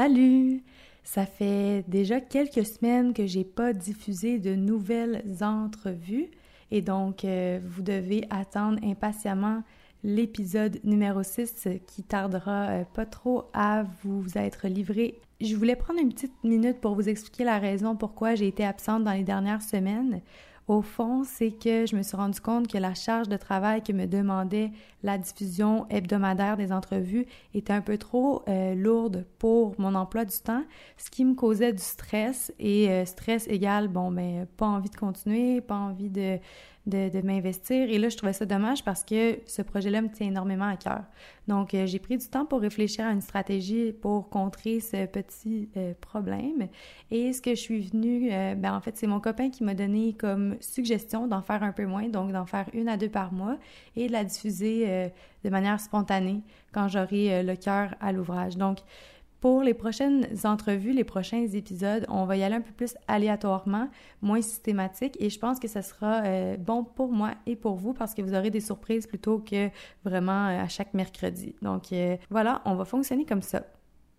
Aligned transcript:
Salut! 0.00 0.62
Ça 1.02 1.26
fait 1.26 1.84
déjà 1.88 2.20
quelques 2.20 2.64
semaines 2.64 3.12
que 3.12 3.26
j'ai 3.26 3.42
pas 3.42 3.72
diffusé 3.72 4.38
de 4.38 4.54
nouvelles 4.54 5.24
entrevues 5.40 6.30
et 6.70 6.82
donc 6.82 7.24
euh, 7.24 7.58
vous 7.64 7.82
devez 7.82 8.24
attendre 8.30 8.78
impatiemment 8.84 9.64
l'épisode 10.04 10.78
numéro 10.84 11.24
6 11.24 11.66
qui 11.88 12.04
tardera 12.04 12.68
euh, 12.68 12.84
pas 12.94 13.06
trop 13.06 13.46
à 13.52 13.86
vous 14.04 14.24
être 14.36 14.68
livré. 14.68 15.20
Je 15.40 15.56
voulais 15.56 15.74
prendre 15.74 15.98
une 15.98 16.12
petite 16.12 16.44
minute 16.44 16.80
pour 16.80 16.94
vous 16.94 17.08
expliquer 17.08 17.42
la 17.42 17.58
raison 17.58 17.96
pourquoi 17.96 18.36
j'ai 18.36 18.46
été 18.46 18.64
absente 18.64 19.02
dans 19.02 19.14
les 19.14 19.24
dernières 19.24 19.62
semaines. 19.62 20.20
Au 20.68 20.82
fond, 20.82 21.24
c'est 21.24 21.50
que 21.50 21.86
je 21.86 21.96
me 21.96 22.02
suis 22.02 22.14
rendu 22.14 22.42
compte 22.42 22.68
que 22.68 22.76
la 22.76 22.92
charge 22.92 23.26
de 23.30 23.38
travail 23.38 23.82
que 23.82 23.92
me 23.92 24.04
demandait 24.04 24.70
la 25.02 25.16
diffusion 25.16 25.86
hebdomadaire 25.88 26.58
des 26.58 26.72
entrevues 26.72 27.24
était 27.54 27.72
un 27.72 27.80
peu 27.80 27.96
trop 27.96 28.42
euh, 28.48 28.74
lourde 28.74 29.24
pour 29.38 29.74
mon 29.80 29.94
emploi 29.94 30.26
du 30.26 30.36
temps, 30.36 30.62
ce 30.98 31.08
qui 31.08 31.24
me 31.24 31.34
causait 31.34 31.72
du 31.72 31.82
stress. 31.82 32.52
Et 32.58 32.90
euh, 32.90 33.06
stress 33.06 33.48
égale, 33.48 33.88
bon, 33.88 34.12
ben, 34.12 34.46
pas 34.58 34.66
envie 34.66 34.90
de 34.90 34.96
continuer, 34.96 35.62
pas 35.62 35.76
envie 35.76 36.10
de, 36.10 36.38
de, 36.88 37.20
m'investir. 37.22 37.88
Et 37.90 37.98
là, 37.98 38.08
je 38.08 38.16
trouvais 38.16 38.32
ça 38.32 38.46
dommage 38.46 38.82
parce 38.84 39.04
que 39.04 39.38
ce 39.46 39.62
projet-là 39.62 40.00
me 40.02 40.08
tient 40.08 40.26
énormément 40.26 40.66
à 40.66 40.76
cœur. 40.76 41.02
Donc, 41.46 41.74
euh, 41.74 41.86
j'ai 41.86 41.98
pris 41.98 42.16
du 42.16 42.26
temps 42.28 42.46
pour 42.46 42.60
réfléchir 42.60 43.06
à 43.06 43.10
une 43.10 43.20
stratégie 43.20 43.92
pour 43.92 44.28
contrer 44.28 44.80
ce 44.80 45.06
petit 45.06 45.68
euh, 45.76 45.92
problème. 46.00 46.68
Et 47.10 47.32
ce 47.32 47.42
que 47.42 47.50
je 47.50 47.60
suis 47.60 47.80
venue, 47.80 48.30
euh, 48.32 48.54
ben, 48.54 48.74
en 48.74 48.80
fait, 48.80 48.96
c'est 48.96 49.06
mon 49.06 49.20
copain 49.20 49.50
qui 49.50 49.64
m'a 49.64 49.74
donné 49.74 50.14
comme 50.14 50.56
suggestion 50.60 51.26
d'en 51.26 51.42
faire 51.42 51.62
un 51.62 51.72
peu 51.72 51.86
moins, 51.86 52.08
donc 52.08 52.32
d'en 52.32 52.46
faire 52.46 52.68
une 52.72 52.88
à 52.88 52.96
deux 52.96 53.08
par 53.10 53.32
mois 53.32 53.58
et 53.96 54.08
de 54.08 54.12
la 54.12 54.24
diffuser 54.24 55.10
de 55.44 55.50
manière 55.50 55.80
spontanée 55.80 56.42
quand 56.72 56.88
j'aurai 56.88 57.42
le 57.42 57.56
cœur 57.56 57.94
à 58.00 58.12
l'ouvrage. 58.12 58.56
Donc, 58.56 58.78
pour 59.40 59.62
les 59.62 59.74
prochaines 59.74 60.26
entrevues, 60.44 60.92
les 60.92 61.04
prochains 61.04 61.46
épisodes, 61.46 62.04
on 62.08 62.24
va 62.24 62.36
y 62.36 62.42
aller 62.42 62.56
un 62.56 62.60
peu 62.60 62.72
plus 62.72 62.94
aléatoirement, 63.06 63.88
moins 64.20 64.42
systématique, 64.42 65.16
et 65.20 65.30
je 65.30 65.38
pense 65.38 65.60
que 65.60 65.68
ça 65.68 65.82
sera 65.82 66.22
euh, 66.24 66.56
bon 66.56 66.82
pour 66.82 67.12
moi 67.12 67.32
et 67.46 67.54
pour 67.54 67.76
vous 67.76 67.92
parce 67.92 68.14
que 68.14 68.22
vous 68.22 68.34
aurez 68.34 68.50
des 68.50 68.60
surprises 68.60 69.06
plutôt 69.06 69.38
que 69.38 69.70
vraiment 70.04 70.48
euh, 70.48 70.62
à 70.62 70.68
chaque 70.68 70.92
mercredi. 70.92 71.54
Donc 71.62 71.92
euh, 71.92 72.16
voilà, 72.30 72.62
on 72.64 72.74
va 72.74 72.84
fonctionner 72.84 73.24
comme 73.24 73.42
ça. 73.42 73.62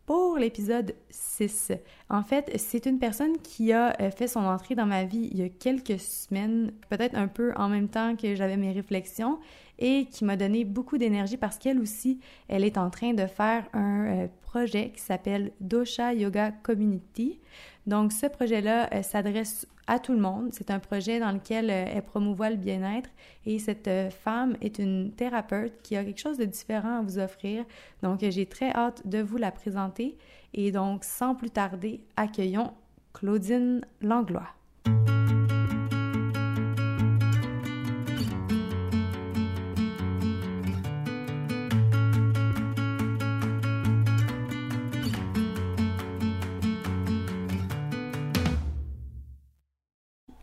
Pour 0.06 0.38
l'épisode 0.38 0.96
6, 1.12 1.74
en 2.10 2.24
fait, 2.24 2.52
c'est 2.56 2.88
une 2.88 2.98
personne 2.98 3.38
qui 3.44 3.72
a 3.74 3.94
fait 4.10 4.28
son 4.28 4.40
entrée 4.40 4.74
dans 4.74 4.88
ma 4.88 5.04
vie 5.04 5.30
il 5.32 5.38
y 5.38 5.44
a 5.44 5.50
quelques 5.50 6.00
semaines, 6.00 6.72
peut-être 6.90 7.16
un 7.16 7.28
peu 7.28 7.54
en 7.56 7.70
même 7.70 7.90
temps 7.90 8.16
que 8.16 8.34
j'avais 8.34 8.58
mes 8.58 8.72
réflexions, 8.72 9.38
et 9.80 10.06
qui 10.06 10.26
m'a 10.26 10.36
donné 10.36 10.66
beaucoup 10.66 10.98
d'énergie 10.98 11.38
parce 11.38 11.58
qu'elle 11.58 11.80
aussi, 11.80 12.20
elle 12.48 12.64
est 12.64 12.78
en 12.78 12.90
train 12.90 13.14
de 13.14 13.26
faire 13.26 13.66
un 13.74 14.06
euh, 14.06 14.28
projet 14.42 14.92
qui 14.94 15.02
s'appelle 15.02 15.52
Dosha 15.62 16.14
Yoga 16.14 16.52
Community. 16.52 17.40
Donc, 17.88 18.12
ce 18.12 18.28
projet-là 18.28 18.90
euh, 18.94 19.02
s'adresse 19.02 19.66
à 19.88 19.98
tout 19.98 20.12
le 20.12 20.20
monde. 20.20 20.50
C'est 20.52 20.70
un 20.70 20.80
projet 20.80 21.20
dans 21.20 21.32
lequel 21.32 21.70
euh, 21.72 21.86
elle 21.96 22.04
promouvoit 22.04 22.50
le 22.50 22.58
bien-être 22.58 23.10
et 23.46 23.58
cette 23.58 23.90
femme 24.12 24.58
est 24.62 24.78
une 24.80 25.14
thérapeute 25.14 25.82
qui 25.82 25.96
a 25.96 26.04
quelque 26.04 26.20
chose 26.20 26.38
de 26.38 26.46
différent 26.46 27.00
à 27.00 27.02
vous 27.02 27.18
offrir. 27.18 27.64
Donc, 28.04 28.20
j'ai 28.22 28.46
très 28.46 28.72
hâte 28.72 29.08
de 29.08 29.22
vous 29.22 29.38
la 29.38 29.52
présenter. 29.52 30.18
Et 30.54 30.72
donc, 30.72 31.06
sans 31.06 31.36
plus 31.36 31.52
tarder, 31.52 32.02
accueillons 32.18 32.74
Claudine 33.14 33.82
Langlois. 34.02 34.59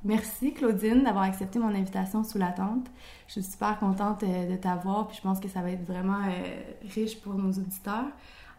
Merci 0.07 0.53
Claudine 0.53 1.03
d'avoir 1.03 1.25
accepté 1.25 1.59
mon 1.59 1.75
invitation 1.75 2.23
sous 2.23 2.39
la 2.39 2.53
tente. 2.53 2.87
Je 3.27 3.33
suis 3.33 3.43
super 3.43 3.77
contente 3.81 4.22
euh, 4.22 4.49
de 4.49 4.55
t'avoir, 4.55 5.09
puis 5.09 5.17
je 5.17 5.22
pense 5.22 5.41
que 5.41 5.49
ça 5.49 5.62
va 5.62 5.72
être 5.72 5.84
vraiment 5.84 6.21
euh, 6.28 6.61
riche 6.94 7.21
pour 7.21 7.34
nos 7.34 7.50
auditeurs. 7.50 8.06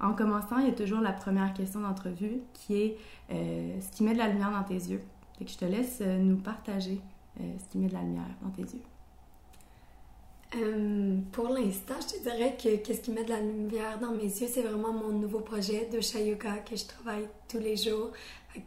En 0.02 0.12
commençant, 0.12 0.58
il 0.58 0.68
y 0.68 0.70
a 0.70 0.74
toujours 0.74 1.00
la 1.00 1.14
première 1.14 1.54
question 1.54 1.80
d'entrevue 1.80 2.42
qui 2.54 2.82
est 2.82 2.98
euh, 3.32 3.80
ce 3.80 3.96
qui 3.96 4.04
met 4.04 4.12
de 4.12 4.18
la 4.18 4.28
lumière 4.28 4.52
dans 4.52 4.64
tes 4.64 4.74
yeux. 4.74 5.02
Fait 5.40 5.46
que 5.46 5.52
je 5.52 5.58
te 5.58 5.64
laisse 5.64 6.02
nous 6.02 6.36
partager 6.36 7.00
ce 7.38 7.70
qui 7.70 7.78
met 7.78 7.88
de 7.88 7.94
la 7.94 8.02
lumière 8.02 8.36
dans 8.42 8.50
tes 8.50 8.64
yeux. 8.64 8.82
pour 11.32 11.48
l'instant, 11.50 11.94
je 12.02 12.18
te 12.18 12.24
dirais 12.24 12.58
que 12.62 12.76
qu'est-ce 12.78 13.02
qui 13.02 13.12
met 13.12 13.24
de 13.24 13.30
la 13.30 13.40
lumière 13.40 14.00
dans 14.00 14.12
mes 14.12 14.24
yeux, 14.24 14.48
c'est 14.52 14.64
vraiment 14.64 14.92
mon 14.92 15.10
nouveau 15.10 15.40
projet 15.40 15.88
de 15.92 16.00
Yoga 16.28 16.58
que 16.58 16.76
je 16.76 16.86
travaille 16.86 17.30
tous 17.48 17.60
les 17.60 17.78
jours. 17.78 18.12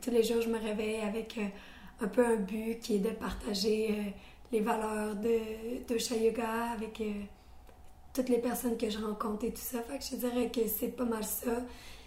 tous 0.01 0.11
les 0.13 0.23
jours, 0.23 0.41
je 0.41 0.49
me 0.49 0.59
réveille 0.59 1.01
avec 1.01 1.39
un 2.01 2.09
peu 2.09 2.25
un 2.25 2.37
but 2.37 2.79
qui 2.81 2.97
est 2.97 3.01
de 3.01 3.11
partager 3.11 3.91
euh, 3.91 4.11
les 4.53 4.61
valeurs 4.61 5.15
de, 5.17 5.39
de 5.87 6.25
Yoga 6.25 6.73
avec 6.73 7.01
euh, 7.01 7.13
toutes 8.15 8.29
les 8.29 8.39
personnes 8.39 8.77
que 8.77 8.89
je 8.89 8.99
rencontre 8.99 9.45
et 9.45 9.53
tout 9.53 9.61
ça. 9.61 9.83
Fait 9.83 9.99
que 9.99 10.05
je 10.05 10.17
dirais 10.17 10.51
que 10.51 10.67
c'est 10.67 10.89
pas 10.89 11.05
mal 11.05 11.25
ça. 11.25 11.63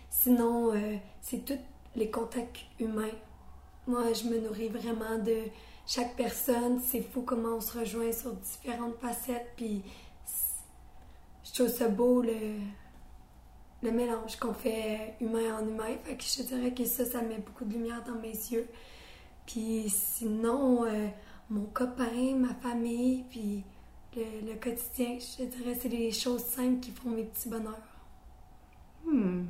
Sinon, 0.09 0.73
euh, 0.73 0.95
c'est 1.21 1.45
tous 1.45 1.59
les 1.95 2.09
contacts 2.09 2.59
humains. 2.79 3.15
Moi, 3.87 4.13
je 4.13 4.25
me 4.25 4.39
nourris 4.39 4.69
vraiment 4.69 5.17
de 5.19 5.43
chaque 5.85 6.15
personne. 6.15 6.81
C'est 6.81 7.01
fou 7.01 7.21
comment 7.21 7.57
on 7.57 7.61
se 7.61 7.77
rejoint 7.77 8.11
sur 8.11 8.33
différentes 8.33 8.97
facettes. 8.99 9.51
Puis, 9.55 9.83
je 11.43 11.53
trouve 11.53 11.67
ça 11.67 11.87
beau 11.87 12.21
le, 12.21 12.57
le 13.83 13.91
mélange 13.91 14.37
qu'on 14.37 14.53
fait 14.53 15.15
humain 15.19 15.59
en 15.59 15.67
humain. 15.67 15.95
Fait 16.03 16.15
que 16.15 16.23
je 16.23 16.43
dirais 16.43 16.73
que 16.73 16.85
ça, 16.85 17.05
ça 17.05 17.21
met 17.21 17.37
beaucoup 17.37 17.65
de 17.65 17.73
lumière 17.73 18.03
dans 18.05 18.19
mes 18.19 18.31
yeux. 18.31 18.67
Puis 19.45 19.89
sinon, 19.89 20.85
euh, 20.85 21.07
mon 21.49 21.65
copain, 21.65 22.35
ma 22.37 22.53
famille, 22.55 23.23
puis 23.29 23.63
le, 24.15 24.55
quotidien, 24.55 25.17
je 25.19 25.45
dirais, 25.45 25.75
c'est 25.79 25.89
les 25.89 26.11
choses 26.11 26.43
simples 26.43 26.79
qui 26.79 26.91
font 26.91 27.09
mes 27.09 27.23
petits 27.23 27.49
bonheurs. 27.49 27.81
Hmm. 29.05 29.45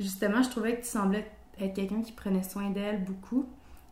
Justement, 0.00 0.42
je 0.42 0.50
trouvais 0.50 0.76
que 0.76 0.82
tu 0.82 0.88
semblais 0.88 1.30
être 1.60 1.74
quelqu'un 1.74 2.02
qui 2.02 2.12
prenait 2.12 2.42
soin 2.42 2.70
d'elle 2.70 3.04
beaucoup. 3.04 3.46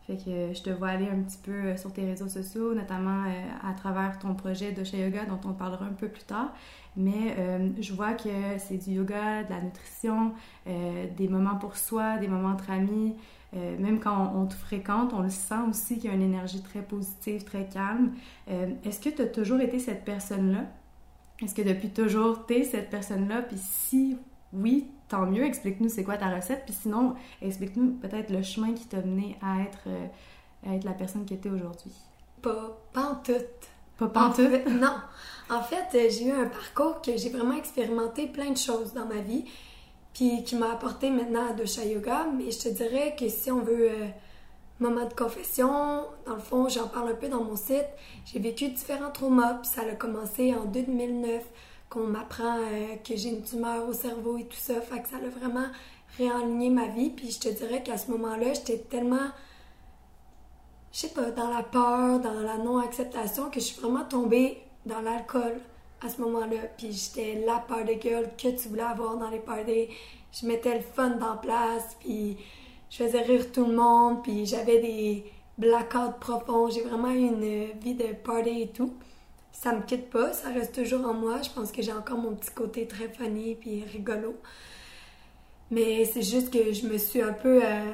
Fait 0.06 0.16
que 0.16 0.54
je 0.54 0.62
te 0.62 0.70
vois 0.70 0.88
aller 0.88 1.08
un 1.08 1.20
petit 1.22 1.38
peu 1.38 1.50
euh, 1.50 1.76
sur 1.76 1.92
tes 1.92 2.04
réseaux 2.04 2.28
sociaux, 2.28 2.74
notamment 2.74 3.24
euh, 3.24 3.68
à 3.68 3.72
travers 3.74 4.20
ton 4.20 4.34
projet 4.34 4.70
de 4.70 4.84
chez 4.84 4.98
Yoga 4.98 5.26
dont 5.26 5.40
on 5.44 5.52
parlera 5.52 5.84
un 5.84 5.92
peu 5.92 6.08
plus 6.08 6.22
tard. 6.22 6.54
Mais 6.96 7.36
je 7.78 7.92
vois 7.92 8.14
que 8.14 8.30
c'est 8.56 8.78
du 8.78 8.92
yoga, 8.92 9.44
de 9.44 9.50
la 9.50 9.60
nutrition, 9.60 10.32
des 10.64 11.28
moments 11.28 11.56
pour 11.56 11.76
soi, 11.76 12.16
des 12.16 12.26
moments 12.26 12.48
entre 12.48 12.70
amis, 12.70 13.14
euh, 13.54 13.78
même 13.78 14.00
quand 14.00 14.32
on, 14.34 14.46
te 14.46 14.54
fréquente, 14.54 15.12
on 15.12 15.22
le 15.22 15.30
sent 15.30 15.54
aussi 15.68 15.96
qu'il 15.96 16.10
y 16.10 16.12
a 16.12 16.16
une 16.16 16.22
énergie 16.22 16.62
très 16.62 16.82
positive, 16.82 17.44
très 17.44 17.66
calme. 17.66 18.12
Euh, 18.50 18.70
est-ce 18.84 19.00
que 19.00 19.08
tu 19.08 19.22
as 19.22 19.26
toujours 19.26 19.60
été 19.60 19.78
cette 19.78 20.04
personne-là? 20.04 20.64
Est-ce 21.42 21.54
que 21.54 21.62
depuis 21.62 21.90
toujours, 21.90 22.46
tu 22.46 22.54
es 22.54 22.64
cette 22.64 22.90
personne-là? 22.90 23.42
Puis 23.42 23.58
si 23.58 24.18
oui, 24.52 24.88
tant 25.08 25.26
mieux, 25.26 25.44
explique-nous 25.44 25.88
c'est 25.88 26.04
quoi 26.04 26.16
ta 26.16 26.34
recette. 26.34 26.64
Puis 26.64 26.74
sinon, 26.74 27.14
explique-nous 27.40 27.92
peut-être 27.92 28.30
le 28.30 28.42
chemin 28.42 28.72
qui 28.72 28.86
t'a 28.86 29.00
mené 29.00 29.38
à 29.42 29.62
être, 29.62 29.84
euh, 29.86 30.74
être 30.74 30.84
la 30.84 30.92
personne 30.92 31.24
que 31.24 31.34
tu 31.34 31.48
es 31.48 31.50
aujourd'hui. 31.50 31.92
Pas, 32.42 32.76
pas 32.92 33.10
en 33.10 33.14
tout. 33.16 33.32
Pas, 33.98 34.28
en, 34.28 34.32
tout? 34.32 34.42
non. 34.70 34.96
En 35.48 35.62
fait, 35.62 36.10
j'ai 36.10 36.26
eu 36.26 36.32
un 36.32 36.46
parcours 36.46 37.00
que 37.00 37.16
j'ai 37.16 37.30
vraiment 37.30 37.54
expérimenté 37.54 38.26
plein 38.26 38.50
de 38.50 38.58
choses 38.58 38.92
dans 38.92 39.06
ma 39.06 39.20
vie 39.20 39.44
puis 40.16 40.42
qui 40.44 40.56
m'a 40.56 40.72
apporté 40.72 41.10
maintenant 41.10 41.50
à 41.50 41.52
Dosha 41.52 41.84
Yoga. 41.84 42.26
Mais 42.34 42.50
je 42.50 42.58
te 42.58 42.68
dirais 42.70 43.14
que 43.18 43.28
si 43.28 43.50
on 43.50 43.60
veut 43.60 43.90
euh, 43.90 44.06
moment 44.80 45.04
de 45.04 45.12
confession, 45.12 46.04
dans 46.24 46.34
le 46.34 46.40
fond, 46.40 46.70
j'en 46.70 46.88
parle 46.88 47.10
un 47.10 47.14
peu 47.14 47.28
dans 47.28 47.44
mon 47.44 47.54
site. 47.54 47.84
J'ai 48.24 48.38
vécu 48.38 48.68
différents 48.68 49.10
traumas, 49.10 49.54
puis 49.54 49.68
ça 49.68 49.82
a 49.82 49.94
commencé 49.94 50.54
en 50.54 50.64
2009 50.64 51.44
qu'on 51.90 52.06
m'apprend 52.06 52.56
euh, 52.56 52.96
que 53.06 53.14
j'ai 53.14 53.28
une 53.28 53.42
tumeur 53.42 53.86
au 53.86 53.92
cerveau 53.92 54.38
et 54.38 54.44
tout 54.44 54.56
ça. 54.56 54.80
Fait 54.80 55.02
que 55.02 55.08
ça 55.10 55.16
a 55.16 55.38
vraiment 55.38 55.66
réaligné 56.16 56.70
ma 56.70 56.86
vie. 56.86 57.10
Puis 57.10 57.32
je 57.32 57.40
te 57.40 57.48
dirais 57.50 57.82
qu'à 57.82 57.98
ce 57.98 58.10
moment-là, 58.12 58.54
j'étais 58.54 58.78
tellement, 58.78 59.28
je 60.92 61.00
sais 61.00 61.08
pas, 61.08 61.30
dans 61.30 61.50
la 61.50 61.62
peur, 61.62 62.20
dans 62.20 62.40
la 62.40 62.56
non-acceptation, 62.56 63.50
que 63.50 63.60
je 63.60 63.66
suis 63.66 63.80
vraiment 63.82 64.04
tombée 64.04 64.62
dans 64.86 65.02
l'alcool 65.02 65.60
à 66.04 66.08
ce 66.08 66.20
moment-là. 66.22 66.58
Puis 66.76 66.92
j'étais 66.92 67.44
la 67.46 67.64
de 67.84 67.92
gueule 67.94 68.30
que 68.36 68.48
tu 68.48 68.68
voulais 68.68 68.82
avoir 68.82 69.16
dans 69.16 69.30
les 69.30 69.38
parties. 69.38 69.88
Je 70.32 70.46
mettais 70.46 70.74
le 70.74 70.82
fun 70.82 71.10
dans 71.10 71.36
place, 71.36 71.96
puis 72.00 72.36
je 72.90 72.96
faisais 72.96 73.22
rire 73.22 73.50
tout 73.52 73.64
le 73.64 73.74
monde, 73.74 74.22
puis 74.22 74.46
j'avais 74.46 74.80
des 74.80 75.24
blackouts 75.58 76.18
profonds. 76.20 76.68
J'ai 76.70 76.82
vraiment 76.82 77.10
eu 77.10 77.26
une 77.26 77.78
vie 77.80 77.94
de 77.94 78.12
party 78.12 78.62
et 78.62 78.68
tout. 78.68 78.94
Ça 79.52 79.72
me 79.72 79.82
quitte 79.82 80.10
pas, 80.10 80.32
ça 80.32 80.50
reste 80.50 80.74
toujours 80.74 81.06
en 81.06 81.14
moi. 81.14 81.40
Je 81.42 81.50
pense 81.50 81.72
que 81.72 81.80
j'ai 81.80 81.92
encore 81.92 82.18
mon 82.18 82.34
petit 82.34 82.50
côté 82.50 82.86
très 82.86 83.08
funny 83.08 83.54
puis 83.54 83.84
rigolo. 83.84 84.36
Mais 85.70 86.04
c'est 86.04 86.22
juste 86.22 86.52
que 86.52 86.72
je 86.72 86.86
me 86.86 86.98
suis 86.98 87.22
un 87.22 87.32
peu 87.32 87.60
euh, 87.64 87.92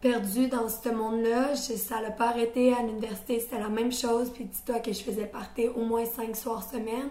perdue 0.00 0.48
dans 0.48 0.68
ce 0.68 0.88
monde-là. 0.88 1.56
Ça 1.56 2.00
n'a 2.00 2.10
pas 2.10 2.28
arrêté 2.28 2.72
à 2.72 2.82
l'université, 2.82 3.40
c'était 3.40 3.58
la 3.58 3.68
même 3.68 3.92
chose. 3.92 4.30
Puis 4.30 4.44
dis-toi 4.44 4.78
que 4.78 4.92
je 4.92 5.02
faisais 5.02 5.26
partie 5.26 5.68
au 5.68 5.84
moins 5.84 6.04
cinq 6.04 6.36
soirs 6.36 6.62
semaine. 6.62 7.10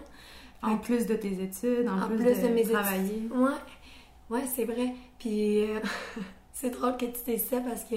En 0.62 0.78
plus 0.78 1.06
de 1.06 1.14
tes 1.14 1.42
études, 1.42 1.86
en, 1.86 2.08
plus, 2.08 2.40
de, 2.40 2.48
mes 2.48 2.62
travailler. 2.62 3.28
Ouais. 3.32 3.50
Ouais, 4.30 4.44
c'est 4.54 4.64
vrai. 4.64 4.94
Puis 5.18 5.62
euh, 5.62 5.80
c'est 6.52 6.70
drôle 6.70 6.96
que 6.96 7.06
tu 7.06 7.18
dises 7.26 7.46
ça 7.48 7.60
parce 7.60 7.84
que 7.84 7.96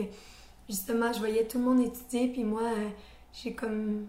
justement, 0.68 1.12
je 1.12 1.20
voyais 1.20 1.46
tout 1.48 1.58
le 1.58 1.66
monde 1.66 1.82
étudier, 1.82 2.28
puis 2.28 2.44
moi, 2.44 2.64
euh, 2.64 2.90
j'ai 3.34 3.54
comme. 3.54 4.08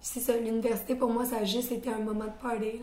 C'est 0.00 0.20
ça, 0.20 0.36
l'université 0.36 0.94
pour 0.94 1.10
moi, 1.10 1.24
ça 1.24 1.38
a 1.38 1.44
juste 1.44 1.72
été 1.72 1.90
un 1.90 1.98
moment 1.98 2.24
de 2.24 2.42
party. 2.42 2.80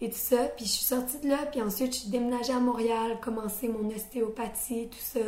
Et 0.00 0.10
tout 0.10 0.16
ça. 0.16 0.44
Puis 0.56 0.64
je 0.66 0.70
suis 0.70 0.84
sortie 0.84 1.18
de 1.20 1.28
là, 1.28 1.46
puis 1.50 1.62
ensuite, 1.62 1.94
je 1.94 2.00
suis 2.00 2.10
déménagée 2.10 2.52
à 2.52 2.58
Montréal, 2.58 3.18
commencé 3.22 3.68
mon 3.68 3.88
ostéopathie, 3.88 4.88
tout 4.88 4.98
ça. 4.98 5.20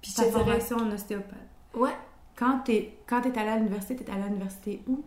Puis 0.00 0.12
Ta 0.12 0.24
formation 0.24 0.76
en 0.78 0.90
ostéopathe. 0.90 1.36
Ouais. 1.74 1.94
Quand 2.34 2.60
t'es 2.64 2.98
quand 3.06 3.22
es 3.26 3.38
allée 3.38 3.50
à 3.50 3.56
l'université, 3.56 3.96
t'es 3.96 4.10
allée 4.10 4.22
à 4.22 4.26
l'université 4.26 4.82
où? 4.86 5.02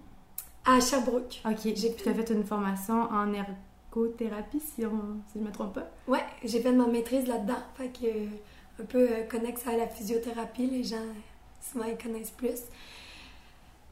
À 0.65 0.79
Sherbrooke. 0.79 1.41
OK. 1.45 1.59
J'ai 1.63 1.95
tu 1.95 2.09
as 2.09 2.13
fait 2.13 2.29
une 2.29 2.43
formation 2.43 3.09
en 3.09 3.33
ergothérapie, 3.91 4.59
si, 4.59 4.85
on, 4.85 5.21
si 5.27 5.35
je 5.35 5.39
ne 5.39 5.45
me 5.45 5.51
trompe 5.51 5.73
pas? 5.73 5.89
Ouais, 6.07 6.23
j'ai 6.43 6.61
fait 6.61 6.71
ma 6.71 6.87
maîtrise 6.87 7.27
là-dedans. 7.27 7.61
Fait 7.75 7.89
que 7.89 8.07
un 8.81 8.85
peu 8.85 9.09
euh, 9.09 9.23
connexe 9.29 9.67
à 9.67 9.77
la 9.77 9.87
physiothérapie, 9.87 10.67
les 10.67 10.83
gens 10.83 10.97
souvent 11.61 11.85
ils 11.85 11.97
connaissent 11.97 12.31
plus. 12.31 12.61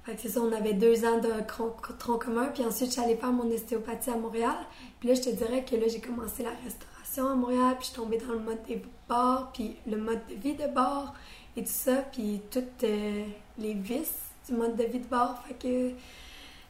Fait 0.04 0.16
que 0.16 0.22
c'est 0.22 0.30
ça, 0.30 0.42
on 0.42 0.52
avait 0.52 0.74
deux 0.74 1.06
ans 1.06 1.20
de 1.20 1.30
tronc 1.46 2.18
commun, 2.18 2.48
puis 2.54 2.66
ensuite 2.66 2.98
allée 2.98 3.16
faire 3.16 3.32
mon 3.32 3.52
ostéopathie 3.52 4.10
à 4.10 4.16
Montréal. 4.16 4.56
Puis 5.00 5.10
là, 5.10 5.16
je 5.16 5.22
te 5.22 5.30
dirais 5.30 5.64
que 5.64 5.76
là, 5.76 5.88
j'ai 5.88 6.00
commencé 6.00 6.42
la 6.42 6.52
restauration 6.64 7.28
à 7.28 7.36
Montréal, 7.36 7.76
puis 7.78 7.88
je 7.88 7.92
suis 7.92 7.96
tombée 7.96 8.18
dans 8.18 8.34
le 8.34 8.40
mode 8.40 8.64
des 8.68 8.82
bars, 9.08 9.52
puis 9.54 9.76
le 9.86 9.98
mode 9.98 10.22
de 10.30 10.36
vie 10.36 10.56
de 10.56 10.68
bar 10.68 11.14
et 11.56 11.64
tout 11.64 11.72
ça, 11.72 11.98
puis 12.12 12.42
toutes 12.50 12.84
euh, 12.84 13.26
les 13.58 13.74
vices 13.74 14.22
du 14.48 14.56
mode 14.56 14.76
de 14.76 14.84
vie 14.84 15.00
de 15.00 15.08
bar. 15.08 15.44
Fait 15.46 15.54
que 15.54 15.92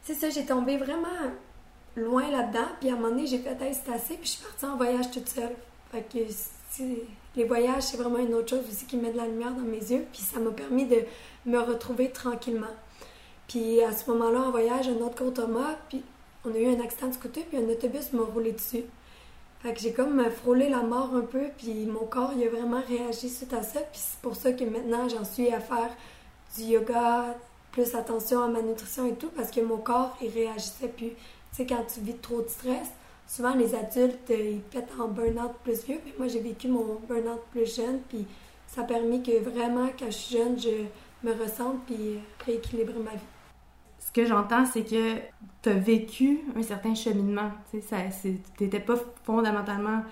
c'est 0.02 0.14
ça, 0.14 0.28
j'ai 0.28 0.44
tombé 0.44 0.76
vraiment 0.76 1.08
loin 1.96 2.30
là-dedans, 2.30 2.66
puis 2.78 2.90
à 2.90 2.92
un 2.92 2.96
moment 2.96 3.10
donné, 3.10 3.26
j'ai 3.26 3.38
fait 3.38 3.56
c'est 3.58 3.92
assez, 3.92 4.14
puis 4.14 4.24
je 4.24 4.30
suis 4.30 4.42
partie 4.42 4.64
en 4.64 4.76
voyage 4.76 5.10
toute 5.10 5.28
seule. 5.28 5.54
Fait 5.90 6.02
que 6.02 6.18
les 7.36 7.44
voyages, 7.44 7.82
c'est 7.82 7.96
vraiment 7.96 8.18
une 8.18 8.34
autre 8.34 8.50
chose 8.50 8.64
aussi 8.68 8.86
qui 8.86 8.96
met 8.96 9.10
de 9.12 9.16
la 9.16 9.26
lumière 9.26 9.52
dans 9.52 9.62
mes 9.62 9.78
yeux, 9.78 10.04
puis 10.12 10.22
ça 10.22 10.40
m'a 10.40 10.50
permis 10.50 10.86
de 10.86 11.04
me 11.46 11.58
retrouver 11.58 12.10
tranquillement. 12.10 12.66
Puis 13.48 13.82
à 13.82 13.92
ce 13.92 14.08
moment-là, 14.10 14.40
en 14.42 14.50
voyage, 14.50 14.88
un 14.88 15.04
autre 15.04 15.24
gros 15.24 15.32
puis 15.88 16.02
on 16.44 16.54
a 16.54 16.58
eu 16.58 16.74
un 16.74 16.80
accident 16.80 17.08
de 17.08 17.14
scooter, 17.14 17.44
puis 17.44 17.58
un 17.58 17.68
autobus 17.68 18.12
m'a 18.12 18.22
roulé 18.22 18.52
dessus. 18.52 18.84
Fait 19.62 19.74
que 19.74 19.80
j'ai 19.80 19.92
comme 19.92 20.24
frôlé 20.30 20.68
la 20.70 20.82
mort 20.82 21.10
un 21.14 21.20
peu, 21.20 21.48
puis 21.58 21.84
mon 21.84 22.06
corps, 22.06 22.32
il 22.34 22.46
a 22.46 22.50
vraiment 22.50 22.80
réagi 22.86 23.28
suite 23.28 23.52
à 23.52 23.62
ça, 23.62 23.80
puis 23.80 24.00
c'est 24.02 24.20
pour 24.20 24.34
ça 24.36 24.52
que 24.52 24.64
maintenant, 24.64 25.08
j'en 25.08 25.24
suis 25.24 25.52
à 25.52 25.60
faire 25.60 25.90
du 26.56 26.62
yoga, 26.62 27.36
plus 27.72 27.94
attention 27.94 28.42
à 28.42 28.48
ma 28.48 28.62
nutrition 28.62 29.06
et 29.06 29.14
tout, 29.14 29.30
parce 29.36 29.50
que 29.50 29.60
mon 29.60 29.76
corps, 29.76 30.16
il 30.22 30.30
réagissait 30.30 30.88
plus. 30.88 31.12
Sais, 31.52 31.66
quand 31.66 31.84
tu 31.92 32.00
vis 32.00 32.16
trop 32.16 32.42
de 32.42 32.48
stress, 32.48 32.88
souvent 33.26 33.54
les 33.54 33.74
adultes, 33.74 34.30
euh, 34.30 34.50
ils 34.52 34.60
pètent 34.60 34.92
en 34.98 35.08
burn-out 35.08 35.52
plus 35.64 35.84
vieux. 35.84 36.00
Mais 36.04 36.12
moi, 36.18 36.28
j'ai 36.28 36.40
vécu 36.40 36.68
mon 36.68 37.00
burn-out 37.08 37.40
plus 37.50 37.74
jeune, 37.74 38.00
puis 38.08 38.26
ça 38.66 38.82
a 38.82 38.84
permis 38.84 39.22
que 39.22 39.42
vraiment, 39.42 39.88
quand 39.98 40.06
je 40.06 40.16
suis 40.16 40.38
jeune, 40.38 40.58
je 40.58 40.86
me 41.26 41.32
ressente 41.32 41.84
puis 41.86 42.18
rééquilibre 42.44 42.92
ma 43.04 43.12
vie. 43.12 43.18
Ce 43.98 44.12
que 44.12 44.24
j'entends, 44.24 44.64
c'est 44.64 44.84
que 44.84 45.16
tu 45.62 45.68
as 45.68 45.74
vécu 45.74 46.40
un 46.56 46.62
certain 46.62 46.94
cheminement. 46.94 47.50
Tu 47.70 47.82
n'étais 48.60 48.80
pas 48.80 48.96
fondamentalement 49.24 50.02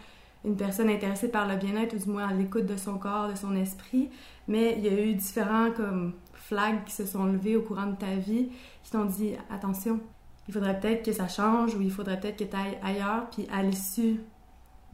une 0.45 0.57
personne 0.57 0.89
intéressée 0.89 1.29
par 1.29 1.49
le 1.49 1.57
bien-être 1.57 1.95
ou 1.95 1.99
du 1.99 2.09
moins 2.09 2.29
à 2.29 2.33
l'écoute 2.33 2.67
de 2.67 2.77
son 2.77 2.99
corps, 2.99 3.29
de 3.29 3.35
son 3.35 3.57
esprit, 3.57 4.09
mais 4.47 4.75
il 4.79 4.85
y 4.85 4.89
a 4.89 5.01
eu 5.01 5.15
différents 5.15 5.73
comme 5.73 6.15
flags 6.35 6.85
qui 6.85 6.93
se 6.93 7.05
sont 7.07 7.25
levés 7.25 7.57
au 7.57 7.63
courant 7.63 7.87
de 7.87 7.97
ta 7.97 8.15
vie 8.15 8.49
qui 8.85 8.91
t'ont 8.91 9.05
dit 9.05 9.35
attention, 9.51 10.01
il 10.49 10.55
faudrait 10.55 10.81
peut-être 10.81 11.05
que 11.05 11.13
ça 11.13 11.29
change 11.29 11.75
ou 11.75 11.83
il 11.83 11.91
faudrait 11.91 12.19
peut-être 12.19 12.39
que 12.39 12.45
tu 12.45 12.57
ailles 12.57 12.79
ailleurs. 12.83 13.29
Puis 13.31 13.47
à 13.53 13.63
l'issue 13.63 14.21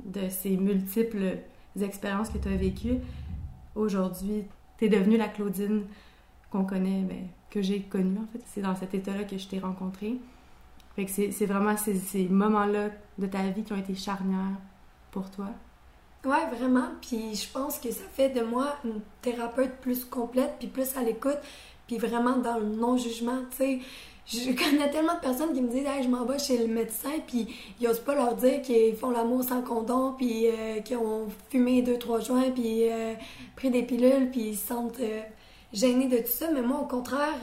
de 0.04 0.28
ces 0.28 0.56
multiples 0.56 1.38
expériences 1.80 2.28
que 2.28 2.38
tu 2.38 2.48
as 2.48 2.56
vécues, 2.56 2.98
aujourd'hui, 3.76 4.44
tu 4.78 4.86
es 4.86 4.88
devenue 4.88 5.16
la 5.16 5.28
Claudine 5.28 5.84
qu'on 6.50 6.64
connaît, 6.64 7.02
mais 7.06 7.14
ben, 7.14 7.28
que 7.50 7.62
j'ai 7.62 7.82
connue 7.82 8.18
en 8.18 8.26
fait. 8.32 8.42
C'est 8.46 8.62
dans 8.62 8.74
cet 8.74 8.94
état-là 8.94 9.24
que 9.24 9.38
je 9.38 9.46
t'ai 9.46 9.60
rencontrée. 9.60 10.16
Fait 10.96 11.04
que 11.04 11.10
c'est 11.10 11.46
vraiment 11.46 11.76
ces, 11.76 11.94
ces 11.96 12.28
moments-là 12.28 12.90
de 13.18 13.26
ta 13.26 13.42
vie 13.50 13.62
qui 13.62 13.72
ont 13.72 13.78
été 13.78 13.94
charnières 13.94 14.58
pour 15.10 15.30
toi. 15.30 15.48
Ouais, 16.24 16.46
vraiment. 16.56 16.88
Puis 17.00 17.34
je 17.34 17.50
pense 17.50 17.78
que 17.78 17.90
ça 17.90 18.04
fait 18.12 18.30
de 18.30 18.42
moi 18.42 18.76
une 18.84 19.00
thérapeute 19.20 19.76
plus 19.80 20.04
complète, 20.04 20.54
puis 20.58 20.68
plus 20.68 20.96
à 20.96 21.02
l'écoute, 21.02 21.38
puis 21.86 21.98
vraiment 21.98 22.36
dans 22.38 22.58
le 22.58 22.66
non-jugement. 22.66 23.40
Tu 23.50 23.56
sais, 23.56 23.80
je 24.26 24.53
connais 24.53 24.91
tellement 24.91 25.15
de 25.15 25.21
personnes 25.21 25.53
qui 25.53 25.61
me 25.61 25.69
disent 25.69 25.87
hey, 25.87 26.03
je 26.03 26.09
m'en 26.09 26.25
vais 26.25 26.38
chez 26.38 26.59
le 26.59 26.73
médecin 26.73 27.11
puis 27.26 27.55
ils 27.81 27.88
osent 27.88 28.00
pas 28.00 28.15
leur 28.15 28.35
dire 28.37 28.62
qu'ils 28.62 28.97
font 28.97 29.11
l'amour 29.11 29.44
sans 29.44 29.62
condom 29.62 30.15
puis 30.17 30.47
euh, 30.47 30.81
qu'ils 30.81 30.97
ont 30.97 31.29
fumé 31.50 31.82
deux 31.82 31.99
trois 31.99 32.21
joints 32.21 32.50
puis 32.50 32.91
euh, 32.91 33.15
pris 33.55 33.71
des 33.71 33.82
pilules 33.82 34.31
puis 34.31 34.49
ils 34.49 34.56
se 34.56 34.69
sentent 34.69 35.00
euh, 35.00 35.21
gênés 35.73 36.09
de 36.09 36.19
tout 36.19 36.32
ça 36.32 36.50
mais 36.53 36.62
moi 36.62 36.81
au 36.81 36.87
contraire 36.87 37.35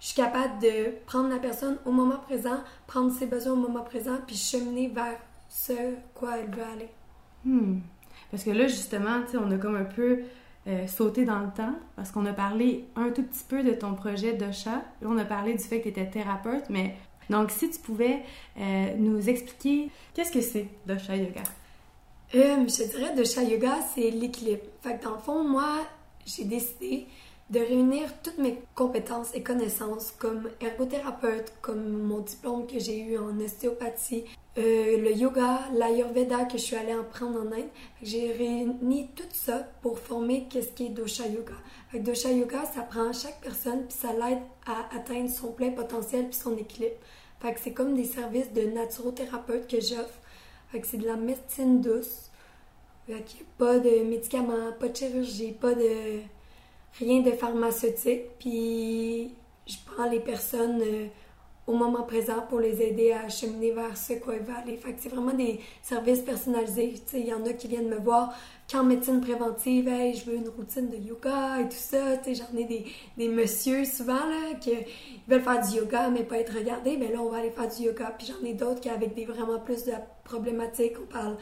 je 0.00 0.06
suis 0.06 0.14
capable 0.14 0.62
de 0.62 0.94
prendre 1.06 1.28
la 1.30 1.38
personne 1.38 1.78
au 1.84 1.90
moment 1.90 2.18
présent 2.18 2.60
prendre 2.86 3.12
ses 3.12 3.26
besoins 3.26 3.54
au 3.54 3.56
moment 3.56 3.82
présent 3.82 4.18
puis 4.26 4.36
cheminer 4.36 4.88
vers 4.88 5.18
ce 5.48 5.72
quoi 6.14 6.38
elle 6.38 6.50
veut 6.50 6.62
aller 6.62 6.88
hmm. 7.44 7.80
parce 8.30 8.44
que 8.44 8.50
là 8.50 8.68
justement 8.68 9.22
on 9.34 9.50
a 9.50 9.56
comme 9.56 9.76
un 9.76 9.84
peu 9.84 10.20
euh, 10.66 10.86
sauter 10.86 11.24
dans 11.24 11.38
le 11.38 11.48
temps 11.48 11.74
parce 11.96 12.10
qu'on 12.10 12.26
a 12.26 12.32
parlé 12.32 12.84
un 12.94 13.10
tout 13.10 13.22
petit 13.22 13.44
peu 13.48 13.62
de 13.62 13.72
ton 13.72 13.94
projet 13.94 14.34
de 14.34 14.52
chat. 14.52 14.82
On 15.02 15.16
a 15.16 15.24
parlé 15.24 15.54
du 15.54 15.64
fait 15.64 15.78
que 15.78 15.84
tu 15.84 15.90
étais 15.90 16.06
thérapeute, 16.06 16.64
mais 16.68 16.96
donc 17.30 17.50
si 17.50 17.70
tu 17.70 17.78
pouvais 17.78 18.22
euh, 18.58 18.94
nous 18.98 19.28
expliquer 19.28 19.90
qu'est-ce 20.12 20.32
que 20.32 20.42
c'est 20.42 20.66
Dosha 20.86 21.16
Yoga? 21.16 21.42
Euh, 22.34 22.66
je 22.68 22.88
dirais 22.90 23.14
Dosha 23.16 23.42
Yoga, 23.42 23.78
c'est 23.94 24.10
l'équilibre. 24.10 24.62
Fait 24.82 24.98
que 24.98 25.04
dans 25.04 25.14
le 25.14 25.20
fond, 25.20 25.44
moi, 25.44 25.86
j'ai 26.26 26.44
décidé 26.44 27.06
de 27.50 27.58
réunir 27.58 28.08
toutes 28.22 28.38
mes 28.38 28.60
compétences 28.74 29.34
et 29.34 29.42
connaissances 29.42 30.12
comme 30.18 30.48
ergothérapeute, 30.60 31.52
comme 31.60 32.02
mon 32.02 32.20
diplôme 32.20 32.66
que 32.66 32.78
j'ai 32.78 33.00
eu 33.00 33.18
en 33.18 33.38
ostéopathie, 33.40 34.24
euh, 34.60 34.98
le 34.98 35.12
yoga, 35.12 35.60
l'ayurveda 35.74 36.44
que 36.44 36.58
je 36.58 36.62
suis 36.62 36.76
allée 36.76 36.94
en 36.94 37.04
prendre 37.04 37.40
en 37.40 37.52
Inde. 37.52 37.68
J'ai 38.02 38.32
réuni 38.32 39.08
tout 39.16 39.22
ça 39.32 39.68
pour 39.82 39.98
former 39.98 40.46
qu'est-ce 40.48 40.72
qui 40.72 40.86
est 40.86 40.90
dosha 40.90 41.26
yoga. 41.26 41.54
Dosha 41.94 42.30
yoga, 42.30 42.64
ça 42.64 42.82
prend 42.82 43.12
chaque 43.12 43.40
personne 43.40 43.86
puis 43.86 43.96
ça 43.96 44.12
l'aide 44.12 44.42
à 44.66 44.94
atteindre 44.96 45.30
son 45.30 45.52
plein 45.52 45.70
potentiel 45.70 46.28
puis 46.28 46.38
son 46.38 46.56
équilibre. 46.56 46.96
Fait 47.40 47.54
que 47.54 47.60
c'est 47.60 47.72
comme 47.72 47.94
des 47.94 48.04
services 48.04 48.52
de 48.52 48.62
naturothérapeute 48.62 49.66
que 49.66 49.80
j'offre. 49.80 50.20
Fait 50.70 50.80
que 50.80 50.86
c'est 50.86 50.98
de 50.98 51.06
la 51.06 51.16
médecine 51.16 51.80
douce. 51.80 52.30
Fait 53.06 53.22
qu'il 53.22 53.44
pas 53.58 53.78
de 53.78 54.04
médicaments, 54.04 54.72
pas 54.78 54.88
de 54.88 54.96
chirurgie, 54.96 55.52
pas 55.52 55.74
de 55.74 56.20
rien 56.98 57.20
de 57.20 57.30
pharmaceutique, 57.32 58.38
puis 58.38 59.34
je 59.66 59.76
prends 59.86 60.08
les 60.08 60.20
personnes 60.20 60.80
euh, 60.82 61.06
au 61.70 61.74
moment 61.76 62.02
présent 62.02 62.42
pour 62.48 62.58
les 62.58 62.82
aider 62.82 63.12
à 63.12 63.28
cheminer 63.28 63.70
vers 63.70 63.96
ce 63.96 64.14
quoi 64.14 64.34
veulent 64.34 64.56
aller. 64.56 64.76
Fait 64.76 64.92
que 64.92 65.00
c'est 65.00 65.08
vraiment 65.08 65.32
des 65.32 65.60
services 65.82 66.20
personnalisés. 66.20 66.94
Il 67.14 67.26
y 67.26 67.32
en 67.32 67.44
a 67.46 67.52
qui 67.52 67.68
viennent 67.68 67.88
me 67.88 67.98
voir 67.98 68.34
qu'en 68.70 68.82
médecine 68.82 69.20
préventive, 69.20 69.86
hey, 69.86 70.14
je 70.14 70.24
veux 70.28 70.36
une 70.36 70.48
routine 70.48 70.88
de 70.88 70.96
yoga 70.96 71.60
et 71.60 71.68
tout 71.68 71.76
ça. 71.76 72.16
J'en 72.26 72.58
ai 72.58 72.64
des, 72.64 72.86
des 73.16 73.28
messieurs 73.28 73.84
souvent 73.84 74.14
là, 74.14 74.54
qui 74.60 74.72
veulent 75.28 75.42
faire 75.42 75.64
du 75.64 75.76
yoga 75.76 76.10
mais 76.10 76.24
pas 76.24 76.38
être 76.38 76.54
regardés. 76.54 76.96
Mais 76.96 77.12
là, 77.12 77.20
on 77.20 77.28
va 77.28 77.38
aller 77.38 77.50
faire 77.50 77.68
du 77.68 77.84
yoga. 77.84 78.12
Puis 78.18 78.26
j'en 78.26 78.44
ai 78.44 78.54
d'autres 78.54 78.80
qui 78.80 78.88
avec 78.88 79.14
des 79.14 79.24
vraiment 79.24 79.60
plus 79.60 79.84
de 79.84 79.92
problématiques. 80.24 80.94
On 81.00 81.06
parle 81.06 81.36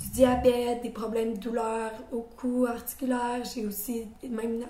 du 0.00 0.10
diabète, 0.10 0.82
des 0.82 0.90
problèmes 0.90 1.34
de 1.34 1.38
douleur 1.38 1.92
au 2.10 2.22
cou 2.22 2.66
articulaire. 2.66 3.44
J'ai 3.54 3.64
aussi 3.64 4.08
même 4.28 4.64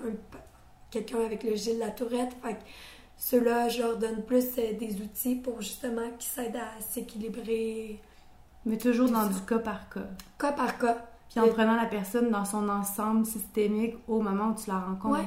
quelqu'un 0.91 1.21
avec 1.25 1.43
le 1.45 1.57
Gilles 1.57 1.79
La 1.79 1.91
Tourette. 1.91 2.33
Fait 2.43 2.59
ceux-là, 3.23 3.69
je 3.69 3.81
leur 3.81 3.99
donne 3.99 4.25
plus 4.25 4.45
euh, 4.59 4.73
des 4.81 5.01
outils 5.01 5.37
pour 5.37 5.63
justement 5.63 6.11
qu'ils 6.19 6.29
s'aident 6.29 6.57
à 6.57 6.81
s'équilibrer. 6.81 8.01
Mais 8.67 8.77
toujours 8.77 9.09
dans 9.09 9.29
du 9.29 9.41
cas 9.43 9.61
par 9.61 9.89
cas. 9.89 10.09
Cas 10.41 10.51
par 10.51 10.77
cas. 10.77 11.07
Puis 11.31 11.39
en 11.39 11.47
prenant 11.49 11.77
la 11.77 11.87
personne 11.87 12.31
dans 12.31 12.45
son 12.45 12.69
ensemble 12.69 13.25
systémique 13.25 13.95
au 14.09 14.21
moment 14.21 14.49
où 14.49 14.55
tu 14.61 14.69
la 14.69 14.81
rencontres. 14.81 15.21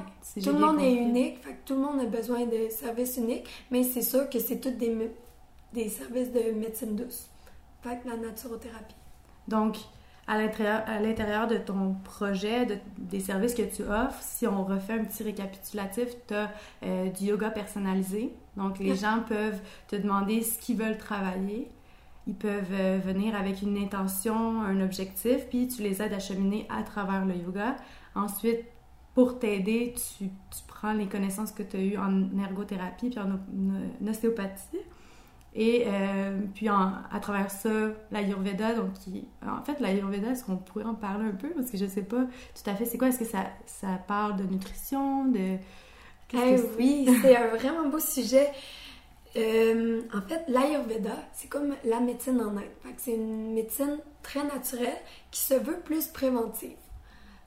Tout 0.44 0.52
le 0.52 0.60
monde 0.60 0.82
est 0.82 0.94
unique, 0.94 1.42
fait 1.42 1.54
que 1.54 1.66
tout 1.66 1.76
le 1.76 1.80
monde 1.80 2.02
a 2.02 2.06
besoin 2.06 2.46
de 2.46 2.68
services 2.70 3.16
uniques, 3.16 3.48
mais 3.72 3.84
c'est 3.84 4.02
sûr 4.02 4.30
que 4.30 4.40
c'est 4.40 4.60
tous 4.60 4.72
des, 4.72 5.12
des 5.74 5.88
services 5.88 6.34
de 6.34 6.52
médecine 6.52 6.98
douce. 6.98 7.30
Fait 7.82 7.98
que 8.04 8.10
la 8.10 8.18
naturothérapie. 8.18 8.96
Donc, 9.48 9.78
à 10.28 10.38
l'intérieur 10.38 11.48
de 11.48 11.58
ton 11.58 11.96
projet, 12.04 12.66
de, 12.66 12.78
des 12.98 13.20
services 13.20 13.54
que 13.54 13.62
tu 13.62 13.84
offres, 13.84 14.22
si 14.22 14.48
on 14.48 14.64
refait 14.64 14.94
un 14.94 15.04
petit 15.04 15.24
récapitulatif, 15.24 16.08
tu 16.28 16.34
as 16.34 16.52
euh, 16.84 17.10
du 17.12 17.26
yoga 17.26 17.52
personnalisé. 17.52 18.34
Donc, 18.58 18.80
les 18.80 18.96
gens 18.96 19.20
peuvent 19.28 19.60
te 19.88 19.96
demander 19.96 20.42
ce 20.42 20.58
qu'ils 20.58 20.78
veulent 20.78 20.98
travailler. 20.98 21.70
Ils 22.26 22.34
peuvent 22.34 22.72
euh, 22.72 23.00
venir 23.06 23.36
avec 23.36 23.62
une 23.62 23.78
intention, 23.78 24.64
un 24.64 24.82
objectif, 24.82 25.48
puis 25.50 25.68
tu 25.68 25.84
les 25.84 26.02
aides 26.02 26.14
à 26.14 26.20
cheminer 26.20 26.66
à 26.76 26.82
travers 26.82 27.24
le 27.24 27.36
yoga. 27.36 27.76
Ensuite, 28.16 28.62
pour 29.14 29.38
t'aider, 29.38 29.94
tu, 29.96 30.26
tu, 30.26 30.64
prends 30.68 30.94
les 30.94 31.06
connaissances 31.06 31.52
que 31.52 31.62
tu 31.62 31.78
as 31.78 31.82
eues 31.82 31.98
en 31.98 32.38
ergothérapie 32.40 33.10
puis 33.10 33.20
en, 33.20 33.32
en 33.32 34.08
ostéopathie 34.08 34.80
Et 35.58 35.86
euh, 35.88 36.38
puis 36.54 36.68
à 36.68 37.20
travers 37.22 37.50
ça, 37.50 37.70
l'Ayurveda, 38.12 38.76
donc 38.76 38.94
qui, 38.94 39.26
en 39.42 39.64
fait 39.64 39.80
l'Ayurveda, 39.80 40.32
est-ce 40.32 40.44
qu'on 40.44 40.58
pourrait 40.58 40.84
en 40.84 40.96
parler 40.96 41.30
un 41.30 41.36
peu? 41.36 41.50
Parce 41.52 41.72
que 41.72 41.78
je 41.78 41.86
sais 41.86 42.04
pas 42.04 42.24
tout 42.26 42.70
à 42.70 42.76
fait 42.76 42.84
c'est 42.84 42.98
quoi, 42.98 43.08
est-ce 43.08 43.20
que 43.20 43.26
ça, 43.26 43.46
ça 43.66 44.00
parle 44.06 44.36
de 44.36 44.44
nutrition, 44.44 45.26
de 45.26 45.58
eh 46.34 46.56
oui, 46.78 47.08
c'est 47.22 47.36
un 47.36 47.48
vraiment 47.48 47.88
beau 47.88 48.00
sujet. 48.00 48.52
Euh, 49.38 50.02
en 50.14 50.22
fait, 50.22 50.44
l'Ayurveda, 50.48 51.16
c'est 51.34 51.48
comme 51.48 51.76
la 51.84 52.00
médecine 52.00 52.40
en 52.42 52.58
Inde. 52.58 52.64
C'est 52.98 53.14
une 53.14 53.54
médecine 53.54 54.00
très 54.24 54.44
naturelle 54.44 54.98
qui 55.32 55.42
se 55.42 55.54
veut 55.54 55.80
plus 55.80 56.08
préventive. 56.08 56.78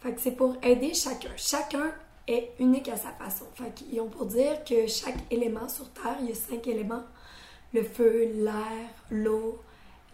Fait 0.01 0.13
que 0.13 0.21
c'est 0.21 0.37
pour 0.37 0.57
aider 0.63 0.95
chacun. 0.95 1.31
Chacun 1.37 1.93
est 2.27 2.53
unique 2.61 2.89
à 2.89 2.97
sa 2.97 3.11
façon. 3.13 3.47
Fait 3.55 3.75
qu'ils 3.75 4.01
ont 4.01 4.09
pour 4.09 4.27
dire 4.27 4.63
que 4.65 4.87
chaque 4.87 5.17
élément 5.31 5.69
sur 5.69 5.91
Terre, 5.93 6.17
il 6.21 6.29
y 6.29 6.33
a 6.33 6.35
cinq 6.35 6.67
éléments 6.67 7.05
le 7.73 7.83
feu, 7.83 8.31
l'air, 8.35 8.89
l'eau, 9.11 9.59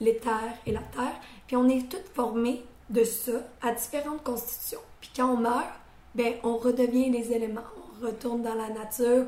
l'éther 0.00 0.52
et 0.66 0.73
la 0.73 0.80
terre. 0.80 1.20
Puis 1.46 1.56
on 1.56 1.68
est 1.68 1.88
tous 1.88 2.02
formés 2.14 2.64
de 2.90 3.04
ça 3.04 3.32
à 3.62 3.73
différentes 3.73 4.23
constitutions. 4.23 4.80
Puis 5.00 5.11
quand 5.16 5.32
on 5.32 5.37
meurt, 5.37 5.68
ben 6.14 6.34
on 6.42 6.56
redevient 6.56 7.11
les 7.11 7.32
éléments, 7.32 7.62
on 8.02 8.06
retourne 8.06 8.42
dans 8.42 8.54
la 8.54 8.68
nature. 8.68 9.26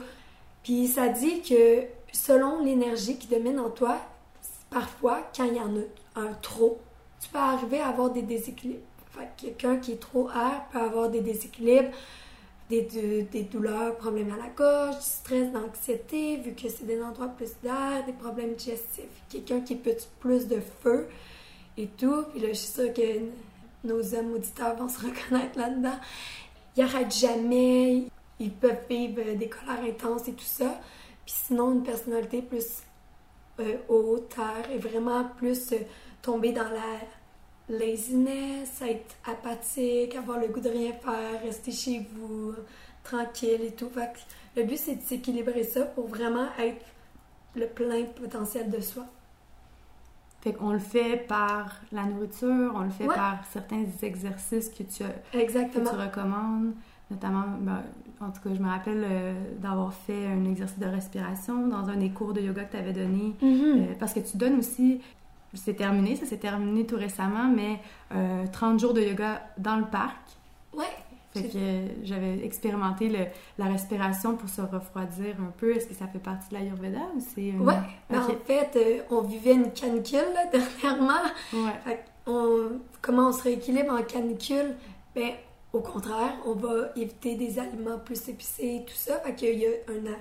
Puis 0.62 0.88
ça 0.88 1.08
dit 1.08 1.42
que 1.42 1.84
selon 2.12 2.62
l'énergie 2.62 3.18
qui 3.18 3.28
domine 3.28 3.58
en 3.60 3.70
toi, 3.70 3.98
parfois 4.70 5.22
quand 5.36 5.44
il 5.44 5.56
y 5.56 5.60
en 5.60 5.76
a 5.76 6.20
un 6.20 6.32
trop, 6.42 6.80
tu 7.20 7.28
peux 7.28 7.38
arriver 7.38 7.80
à 7.80 7.88
avoir 7.88 8.10
des 8.10 8.22
déséquilibres. 8.22 8.80
Quelqu'un 9.38 9.78
qui 9.78 9.92
est 9.92 10.00
trop 10.00 10.28
air 10.28 10.66
peut 10.70 10.78
avoir 10.78 11.08
des 11.08 11.22
déséquilibres 11.22 11.88
des, 12.68 12.82
des, 13.30 13.42
douleurs, 13.42 13.96
problèmes 13.96 14.32
à 14.32 14.36
la 14.36 14.48
gorge, 14.48 14.96
du 14.96 15.02
stress, 15.02 15.52
d'anxiété, 15.52 16.36
vu 16.38 16.52
que 16.52 16.68
c'est 16.68 16.86
des 16.86 17.00
endroits 17.02 17.28
plus 17.28 17.52
d'air, 17.62 18.04
des 18.04 18.12
problèmes 18.12 18.54
digestifs. 18.54 19.04
Quelqu'un 19.28 19.60
qui 19.60 19.76
peut 19.76 19.96
plus 20.20 20.48
de 20.48 20.60
feu 20.82 21.08
et 21.76 21.86
tout. 21.86 22.24
Puis 22.32 22.40
là, 22.40 22.48
je 22.48 22.54
suis 22.54 22.72
sûre 22.72 22.92
que 22.92 23.20
nos 23.84 24.14
hommes 24.14 24.34
auditeurs 24.34 24.76
vont 24.76 24.88
se 24.88 25.00
reconnaître 25.00 25.58
là-dedans. 25.58 25.98
Ils 26.76 26.84
n'arrêtent 26.84 27.14
jamais, 27.14 28.04
ils 28.40 28.52
peuvent 28.52 28.84
vivre 28.88 29.22
des 29.36 29.48
colères 29.48 29.84
intenses 29.84 30.28
et 30.28 30.32
tout 30.32 30.44
ça. 30.44 30.80
Puis 31.24 31.34
sinon, 31.46 31.72
une 31.72 31.82
personnalité 31.82 32.42
plus 32.42 32.82
euh, 33.60 33.76
haute, 33.88 34.28
terre, 34.28 34.70
et 34.70 34.78
vraiment 34.78 35.24
plus 35.38 35.72
euh, 35.72 35.78
tomber 36.20 36.52
dans 36.52 36.68
la 36.68 37.00
laziness, 37.68 38.80
être 38.82 39.16
apathique, 39.28 40.14
avoir 40.14 40.38
le 40.38 40.48
goût 40.48 40.60
de 40.60 40.68
rien 40.68 40.92
faire, 40.92 41.42
rester 41.42 41.72
chez 41.72 42.06
vous, 42.14 42.54
tranquille 43.02 43.62
et 43.62 43.72
tout. 43.72 43.88
Fait 43.88 44.12
le 44.56 44.64
but, 44.64 44.78
c'est 44.78 44.96
de 44.96 45.02
s'équilibrer 45.02 45.64
ça 45.64 45.82
pour 45.82 46.06
vraiment 46.06 46.46
être 46.58 46.84
le 47.54 47.66
plein 47.66 48.04
potentiel 48.04 48.70
de 48.70 48.80
soi. 48.80 49.04
Fait 50.40 50.52
qu'on 50.52 50.70
le 50.70 50.78
fait 50.78 51.26
par 51.26 51.80
la 51.90 52.04
nourriture, 52.04 52.72
on 52.74 52.82
le 52.82 52.90
fait 52.90 53.06
par 53.06 53.44
certains 53.50 53.84
exercices 54.02 54.68
que 54.68 54.84
tu, 54.84 55.02
Exactement. 55.32 55.84
Que 55.84 55.90
tu 55.90 55.96
recommandes. 55.96 56.72
Notamment, 57.10 57.44
ben, 57.60 57.82
en 58.20 58.30
tout 58.30 58.40
cas, 58.42 58.54
je 58.54 58.60
me 58.60 58.68
rappelle 58.68 59.04
euh, 59.04 59.34
d'avoir 59.60 59.92
fait 59.92 60.26
un 60.26 60.44
exercice 60.44 60.78
de 60.78 60.86
respiration 60.86 61.68
dans 61.68 61.88
un 61.88 61.96
des 61.96 62.10
cours 62.10 62.32
de 62.32 62.40
yoga 62.40 62.64
que 62.64 62.72
tu 62.72 62.76
avais 62.76 62.92
donné. 62.92 63.34
Mm-hmm. 63.42 63.80
Euh, 63.80 63.94
parce 63.98 64.12
que 64.12 64.20
tu 64.20 64.36
donnes 64.36 64.58
aussi 64.58 65.00
c'est 65.56 65.74
terminé, 65.74 66.16
ça 66.16 66.26
s'est 66.26 66.38
terminé 66.38 66.86
tout 66.86 66.96
récemment, 66.96 67.50
mais 67.54 67.80
30 68.52 68.74
euh, 68.74 68.78
jours 68.78 68.94
de 68.94 69.00
yoga 69.00 69.42
dans 69.58 69.76
le 69.76 69.86
parc. 69.86 70.16
Ouais. 70.72 70.84
Fait 71.32 71.48
que 71.48 71.58
j'avais 72.04 72.44
expérimenté 72.44 73.08
le, 73.08 73.26
la 73.58 73.66
respiration 73.66 74.36
pour 74.36 74.48
se 74.48 74.62
refroidir 74.62 75.36
un 75.40 75.52
peu. 75.58 75.76
Est-ce 75.76 75.86
que 75.86 75.94
ça 75.94 76.06
fait 76.06 76.18
partie 76.18 76.48
de 76.48 76.54
l'Ayurveda 76.54 77.00
ou 77.14 77.20
c'est... 77.20 77.52
Ouais. 77.52 77.74
Ben, 78.08 78.20
en 78.20 78.44
fait, 78.46 78.70
euh, 78.76 79.02
on 79.10 79.20
vivait 79.20 79.52
une 79.54 79.70
canicule 79.70 80.20
dernièrement. 80.52 81.22
Ouais. 81.52 81.74
Fait 81.84 82.04
on, 82.26 82.80
comment 83.02 83.28
on 83.28 83.32
se 83.32 83.42
rééquilibre 83.42 83.92
en 83.92 84.02
canicule? 84.02 84.76
Ben, 85.14 85.32
au 85.72 85.80
contraire, 85.80 86.34
on 86.46 86.54
va 86.54 86.90
éviter 86.96 87.34
des 87.34 87.58
aliments 87.58 87.98
plus 87.98 88.28
épicés 88.28 88.76
et 88.76 88.84
tout 88.84 88.96
ça. 88.96 89.18
Fait 89.20 89.34
qu'il 89.34 89.58
y 89.58 89.66
a 89.66 89.70
un 89.88 90.14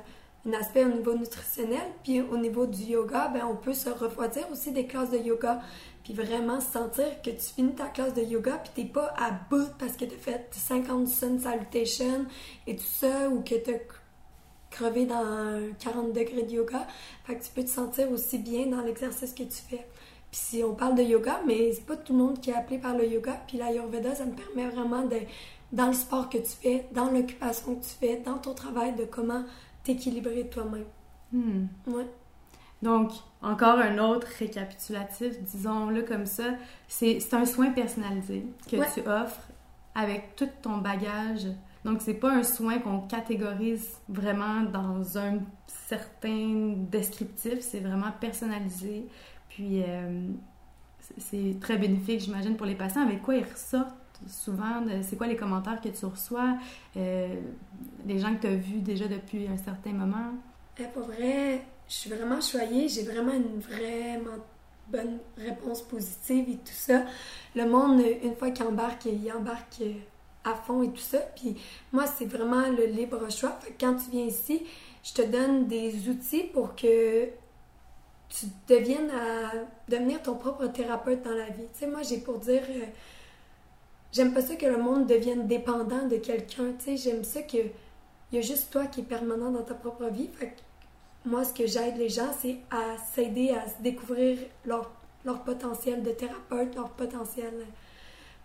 un 0.47 0.53
aspect 0.53 0.85
au 0.85 0.89
niveau 0.89 1.15
nutritionnel. 1.15 1.87
Puis 2.03 2.21
au 2.21 2.37
niveau 2.37 2.65
du 2.65 2.83
yoga, 2.83 3.29
ben, 3.29 3.41
on 3.49 3.55
peut 3.55 3.73
se 3.73 3.89
refroidir 3.89 4.49
aussi 4.51 4.71
des 4.71 4.85
classes 4.85 5.11
de 5.11 5.17
yoga. 5.17 5.61
Puis 6.03 6.13
vraiment 6.13 6.61
sentir 6.61 7.21
que 7.23 7.31
tu 7.31 7.53
finis 7.55 7.73
ta 7.73 7.87
classe 7.87 8.13
de 8.13 8.21
yoga 8.21 8.61
puis 8.63 8.71
t'es 8.75 8.91
pas 8.91 9.13
à 9.17 9.31
bout 9.49 9.69
parce 9.79 9.93
que 9.93 10.05
t'as 10.05 10.17
fait 10.17 10.47
50 10.51 11.07
sun 11.07 11.39
salutation 11.39 12.27
et 12.67 12.75
tout 12.75 12.83
ça 12.83 13.29
ou 13.29 13.41
que 13.41 13.55
t'as 13.55 13.79
crevé 14.69 15.05
dans 15.05 15.73
40 15.79 16.13
degrés 16.13 16.43
de 16.43 16.51
yoga. 16.51 16.85
Fait 17.25 17.35
que 17.35 17.43
tu 17.43 17.49
peux 17.49 17.63
te 17.63 17.69
sentir 17.69 18.11
aussi 18.11 18.37
bien 18.37 18.67
dans 18.67 18.81
l'exercice 18.81 19.33
que 19.33 19.43
tu 19.43 19.61
fais. 19.67 19.87
Puis 20.29 20.41
si 20.41 20.63
on 20.63 20.75
parle 20.75 20.95
de 20.95 21.03
yoga, 21.03 21.41
mais 21.47 21.71
c'est 21.73 21.85
pas 21.85 21.95
tout 21.95 22.13
le 22.13 22.19
monde 22.19 22.39
qui 22.39 22.51
est 22.51 22.55
appelé 22.55 22.77
par 22.77 22.95
le 22.95 23.07
yoga. 23.07 23.41
Puis 23.47 23.57
l'Ayurveda, 23.57 24.13
ça 24.13 24.25
me 24.25 24.33
permet 24.33 24.69
vraiment 24.69 25.03
de, 25.03 25.17
dans 25.71 25.87
le 25.87 25.93
sport 25.93 26.29
que 26.29 26.37
tu 26.37 26.51
fais, 26.61 26.85
dans 26.91 27.09
l'occupation 27.09 27.75
que 27.75 27.83
tu 27.83 27.91
fais, 27.99 28.17
dans 28.17 28.37
ton 28.37 28.53
travail, 28.53 28.93
de 28.95 29.05
comment 29.05 29.43
t'équilibrer 29.85 30.49
toi-même. 30.49 30.85
Hmm. 31.31 31.67
Ouais. 31.87 32.07
Donc, 32.81 33.11
encore 33.41 33.79
un 33.79 33.97
autre 33.99 34.27
récapitulatif, 34.37 35.41
disons-le 35.41 36.03
comme 36.03 36.25
ça, 36.25 36.43
c'est 36.87 37.33
un 37.33 37.45
soin 37.45 37.71
personnalisé 37.71 38.45
que 38.69 38.75
tu 38.93 39.07
offres 39.07 39.41
avec 39.95 40.35
tout 40.35 40.49
ton 40.61 40.77
bagage. 40.77 41.47
Donc, 41.85 42.01
c'est 42.01 42.15
pas 42.15 42.31
un 42.31 42.43
soin 42.43 42.79
qu'on 42.79 42.99
catégorise 42.99 43.97
vraiment 44.09 44.63
dans 44.63 45.17
un 45.17 45.39
certain 45.67 46.73
descriptif, 46.91 47.59
c'est 47.61 47.79
vraiment 47.79 48.11
personnalisé. 48.19 49.07
Puis, 49.49 49.83
euh, 49.83 50.27
c'est 51.17 51.57
très 51.61 51.77
bénéfique, 51.77 52.21
j'imagine, 52.21 52.57
pour 52.57 52.65
les 52.65 52.75
patients. 52.75 53.03
Avec 53.03 53.21
quoi 53.21 53.35
ils 53.35 53.43
ressortent? 53.43 53.95
Souvent? 54.27 54.83
C'est 55.03 55.17
quoi 55.17 55.27
les 55.27 55.35
commentaires 55.35 55.81
que 55.81 55.89
tu 55.89 56.05
reçois? 56.05 56.57
Euh, 56.97 57.35
les 58.05 58.19
gens 58.19 58.35
que 58.35 58.41
tu 58.41 58.47
as 58.47 58.55
vus 58.55 58.79
déjà 58.79 59.07
depuis 59.07 59.47
un 59.47 59.57
certain 59.57 59.91
moment? 59.91 60.33
Eh, 60.77 60.85
pour 60.85 61.03
vrai, 61.03 61.61
je 61.87 61.93
suis 61.93 62.09
vraiment 62.09 62.41
choyée. 62.41 62.87
J'ai 62.89 63.03
vraiment 63.03 63.33
une 63.33 63.59
vraiment 63.59 64.37
bonne 64.87 65.19
réponse 65.37 65.81
positive 65.81 66.49
et 66.49 66.57
tout 66.57 66.73
ça. 66.73 67.05
Le 67.55 67.65
monde, 67.65 68.01
une 68.23 68.35
fois 68.35 68.51
qu'il 68.51 68.65
embarque, 68.65 69.05
il 69.05 69.31
embarque 69.31 69.81
à 70.43 70.53
fond 70.53 70.83
et 70.83 70.89
tout 70.89 70.97
ça. 70.97 71.19
Puis 71.35 71.55
moi, 71.91 72.05
c'est 72.05 72.25
vraiment 72.25 72.67
le 72.69 72.85
libre 72.85 73.31
choix. 73.31 73.59
Quand 73.79 73.95
tu 73.95 74.11
viens 74.11 74.25
ici, 74.25 74.63
je 75.03 75.13
te 75.13 75.21
donne 75.21 75.67
des 75.67 76.09
outils 76.09 76.43
pour 76.43 76.75
que 76.75 77.25
tu 78.29 78.45
deviennes 78.67 79.11
à 79.11 79.51
devenir 79.89 80.21
ton 80.21 80.35
propre 80.35 80.67
thérapeute 80.67 81.23
dans 81.23 81.35
la 81.35 81.45
vie. 81.45 81.67
Tu 81.73 81.79
sais, 81.79 81.87
moi, 81.87 82.01
j'ai 82.01 82.17
pour 82.17 82.39
dire... 82.39 82.63
Euh, 82.69 82.85
J'aime 84.15 84.33
pas 84.33 84.41
ça 84.41 84.55
que 84.55 84.65
le 84.65 84.77
monde 84.77 85.07
devienne 85.07 85.45
dépendant 85.45 86.07
de 86.07 86.15
quelqu'un, 86.15 86.71
tu 86.79 86.85
sais. 86.85 86.95
J'aime 86.95 87.25
ça 87.25 87.41
que 87.41 87.57
y 88.31 88.37
a 88.37 88.41
juste 88.41 88.71
toi 88.71 88.85
qui 88.85 89.01
es 89.01 89.03
permanent 89.03 89.51
dans 89.51 89.61
ta 89.61 89.73
propre 89.73 90.05
vie. 90.05 90.29
Fait 90.29 90.55
moi, 91.25 91.43
ce 91.43 91.53
que 91.53 91.67
j'aide 91.67 91.97
les 91.97 92.07
gens, 92.07 92.31
c'est 92.39 92.59
à 92.71 92.97
s'aider 92.97 93.49
à 93.49 93.67
se 93.67 93.81
découvrir 93.81 94.37
leur, 94.63 94.89
leur, 95.25 95.43
potentiel 95.43 96.01
de 96.01 96.11
thérapeute, 96.11 96.73
leur 96.75 96.91
potentiel. 96.91 97.65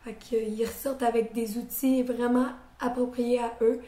Fait 0.03 0.15
qu'ils 0.15 0.67
ressortent 0.67 1.05
avec 1.05 1.35
des 1.35 1.57
outils 1.57 2.03
vraiment 2.03 2.49
appropriés 2.81 3.39
à 3.39 3.57
eux, 3.61 3.81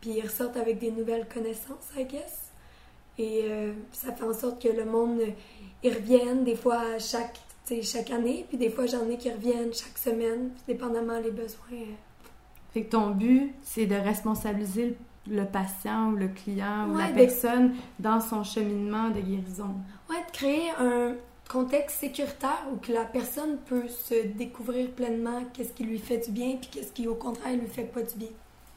puis 0.00 0.12
ils 0.12 0.22
ressortent 0.22 0.56
avec 0.56 0.78
des 0.78 0.90
nouvelles 0.90 1.28
connaissances, 1.28 1.90
I 1.98 2.04
guess. 2.04 2.50
Et 3.18 3.42
euh, 3.44 3.74
ça 3.92 4.10
fait 4.12 4.24
en 4.24 4.32
sorte 4.32 4.62
que 4.62 4.68
le 4.68 4.86
monde, 4.86 5.20
ils 5.82 5.92
reviennent 5.92 6.44
des 6.44 6.56
fois 6.56 6.80
à 6.94 6.98
chaque 6.98 7.38
chaque 7.82 8.10
année, 8.10 8.44
puis 8.48 8.58
des 8.58 8.70
fois 8.70 8.86
j'en 8.86 9.08
ai 9.08 9.16
qui 9.16 9.30
reviennent 9.30 9.72
chaque 9.72 9.98
semaine, 9.98 10.50
dépendamment 10.66 11.20
des 11.20 11.30
besoins. 11.30 11.86
Fait 12.72 12.82
que 12.82 12.90
ton 12.90 13.10
but, 13.10 13.54
c'est 13.62 13.86
de 13.86 13.94
responsabiliser 13.94 14.96
le 15.28 15.44
patient 15.44 16.12
ou 16.12 16.16
le 16.16 16.28
client 16.28 16.88
ou 16.90 16.98
la 16.98 17.08
personne 17.08 17.74
dans 17.98 18.20
son 18.20 18.44
cheminement 18.44 19.10
de 19.10 19.20
guérison. 19.20 19.74
Ouais, 20.08 20.24
de 20.26 20.30
créer 20.32 20.70
un 20.78 21.14
contexte 21.48 22.00
sécuritaire 22.00 22.64
où 22.72 22.76
que 22.76 22.92
la 22.92 23.04
personne 23.04 23.58
peut 23.66 23.88
se 23.88 24.26
découvrir 24.26 24.90
pleinement 24.90 25.42
qu'est-ce 25.52 25.72
qui 25.72 25.84
lui 25.84 25.98
fait 25.98 26.18
du 26.18 26.30
bien 26.30 26.56
puis 26.60 26.68
qu'est-ce 26.70 26.92
qui 26.92 27.08
au 27.08 27.14
contraire 27.14 27.56
lui 27.56 27.66
fait 27.66 27.84
pas 27.84 28.02
du 28.02 28.14
bien. 28.16 28.28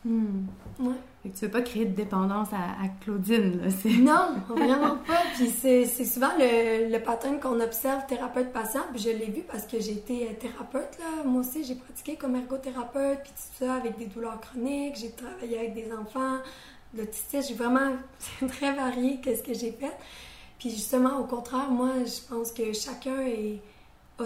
Hmm. 0.05 0.45
Ouais. 0.79 0.95
Fait 1.21 1.29
que 1.29 1.37
tu 1.37 1.45
veux 1.45 1.51
pas 1.51 1.61
créer 1.61 1.83
de 1.83 1.93
dépendance 1.93 2.47
à, 2.53 2.87
Claudine, 3.01 3.61
là. 3.61 3.67
Non, 3.99 4.55
vraiment 4.55 4.95
pas. 5.07 5.21
Puis 5.35 5.49
c'est 5.49 5.85
souvent 6.05 6.31
le, 6.39 6.89
le 6.89 6.99
pattern 7.03 7.39
qu'on 7.41 7.59
observe 7.59 8.05
thérapeute-patient. 8.07 8.83
Puis 8.93 9.01
je 9.01 9.09
l'ai 9.09 9.25
vu 9.25 9.41
parce 9.41 9.65
que 9.65 9.81
j'ai 9.81 9.93
été 9.93 10.29
euh, 10.29 10.33
thérapeute, 10.39 10.97
là. 10.97 11.23
Moi 11.25 11.41
aussi, 11.41 11.65
j'ai 11.65 11.75
pratiqué 11.75 12.15
comme 12.15 12.37
ergothérapeute, 12.37 13.19
puis 13.23 13.31
tout 13.31 13.65
ça, 13.65 13.73
avec 13.73 13.97
des 13.97 14.05
douleurs 14.05 14.39
chroniques. 14.39 14.95
J'ai 14.95 15.11
travaillé 15.11 15.59
avec 15.59 15.73
des 15.73 15.91
enfants, 15.91 16.37
l'autisme. 16.95 17.41
J'ai 17.47 17.55
vraiment... 17.55 17.91
Très 18.47 18.73
varié 18.73 19.19
qu'est-ce 19.21 19.43
que 19.43 19.53
j'ai 19.53 19.71
fait. 19.71 19.95
Puis 20.57 20.69
justement, 20.69 21.19
au 21.19 21.25
contraire, 21.25 21.69
moi, 21.69 21.91
je 22.05 22.33
pense 22.33 22.51
que 22.53 22.71
chacun 22.73 23.19
est 23.21 23.59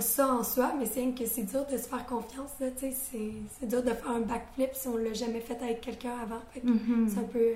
ça 0.02 0.28
en 0.28 0.44
soi, 0.44 0.74
mais 0.80 0.86
c'est 0.86 1.06
que 1.12 1.26
c'est 1.26 1.44
dur 1.44 1.66
de 1.72 1.78
se 1.78 1.88
faire 1.88 2.06
confiance. 2.06 2.50
C'est 2.60 3.68
dur 3.68 3.84
de 3.84 3.90
faire 3.90 4.10
un 4.12 4.22
backflip 4.22 4.70
si 4.74 4.88
on 4.88 4.98
l'a 4.98 5.14
jamais 5.14 5.42
fait 5.42 5.62
avec 5.62 5.82
quelqu'un 5.82 6.16
avant. 6.22 6.42
Mm-hmm. 6.64 7.10
C'est 7.10 7.20
un 7.20 7.24
peu. 7.24 7.50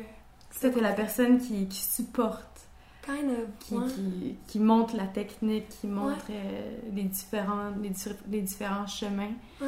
C'était 0.52 0.82
la 0.82 0.94
personne 0.94 1.40
qui, 1.40 1.68
qui 1.68 1.82
supporte 1.82 2.62
kind 3.06 3.30
of. 3.32 3.48
qui, 3.60 3.74
ouais. 3.76 3.88
qui, 3.88 4.36
qui 4.48 4.60
montre 4.60 4.96
la 4.96 5.08
technique, 5.08 5.70
qui 5.70 5.88
montre 5.88 6.30
Ouais. 6.30 6.36
euh, 6.36 6.78
les, 6.94 7.04
différents, 7.04 7.72
les, 7.82 7.90
di- 7.90 8.10
les 8.30 8.42
différents 8.42 8.88
chemins. 8.88 9.32
Je 9.62 9.66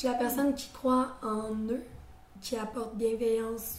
suis 0.00 0.08
la 0.08 0.14
personne 0.14 0.54
qui 0.54 0.68
croit 0.70 1.16
en 1.22 1.54
eux, 1.70 1.82
qui 2.40 2.56
apporte 2.56 2.94
bienveillance. 2.96 3.76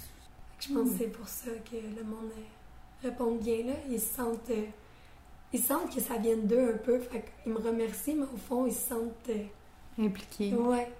Je 0.59 0.73
pense 0.73 0.87
Mm. 0.87 0.91
que 0.91 0.97
c'est 0.97 1.07
pour 1.11 1.27
ça 1.27 1.51
que 1.69 1.75
le 1.75 2.03
monde 2.03 2.31
euh, 2.37 3.07
répond 3.07 3.35
bien 3.35 3.63
là. 3.65 3.73
Ils 3.89 3.99
se 4.01 4.15
sentent, 4.15 4.49
euh, 4.49 4.63
ils 5.53 5.59
sentent 5.59 5.93
que 5.93 6.01
ça 6.01 6.17
vient 6.17 6.37
d'eux 6.37 6.73
un 6.75 6.77
peu. 6.77 6.99
Fait 6.99 7.23
qu'ils 7.43 7.53
me 7.53 7.57
remercient, 7.59 8.15
mais 8.15 8.25
au 8.33 8.37
fond, 8.37 8.65
ils 8.65 8.73
se 8.73 8.89
sentent. 8.89 9.29
euh, 9.29 9.43
impliqués. 10.05 10.53
ouais. 10.53 10.91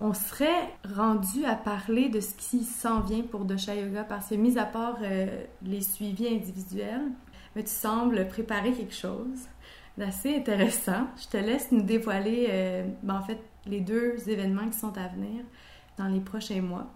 On 0.00 0.14
serait 0.14 0.68
rendu 0.96 1.44
à 1.44 1.56
parler 1.56 2.08
de 2.08 2.20
ce 2.20 2.32
qui 2.34 2.62
s'en 2.62 3.00
vient 3.00 3.22
pour 3.22 3.44
Dosha 3.44 3.74
Yoga 3.74 4.04
parce 4.04 4.28
que, 4.28 4.36
mis 4.36 4.56
à 4.56 4.64
part 4.64 4.98
euh, 5.02 5.44
les 5.62 5.80
suivis 5.80 6.28
individuels, 6.28 7.02
mais 7.56 7.64
tu 7.64 7.70
sembles 7.72 8.28
préparer 8.28 8.72
quelque 8.72 8.94
chose 8.94 9.48
d'assez 9.96 10.36
intéressant. 10.36 11.08
Je 11.20 11.26
te 11.26 11.36
laisse 11.36 11.72
nous 11.72 11.82
dévoiler, 11.82 12.46
euh, 12.50 12.86
ben, 13.02 13.16
en 13.16 13.22
fait, 13.22 13.38
les 13.66 13.80
deux 13.80 14.16
événements 14.28 14.68
qui 14.68 14.78
sont 14.78 14.96
à 14.96 15.08
venir 15.08 15.42
dans 15.96 16.06
les 16.06 16.20
prochains 16.20 16.62
mois. 16.62 16.86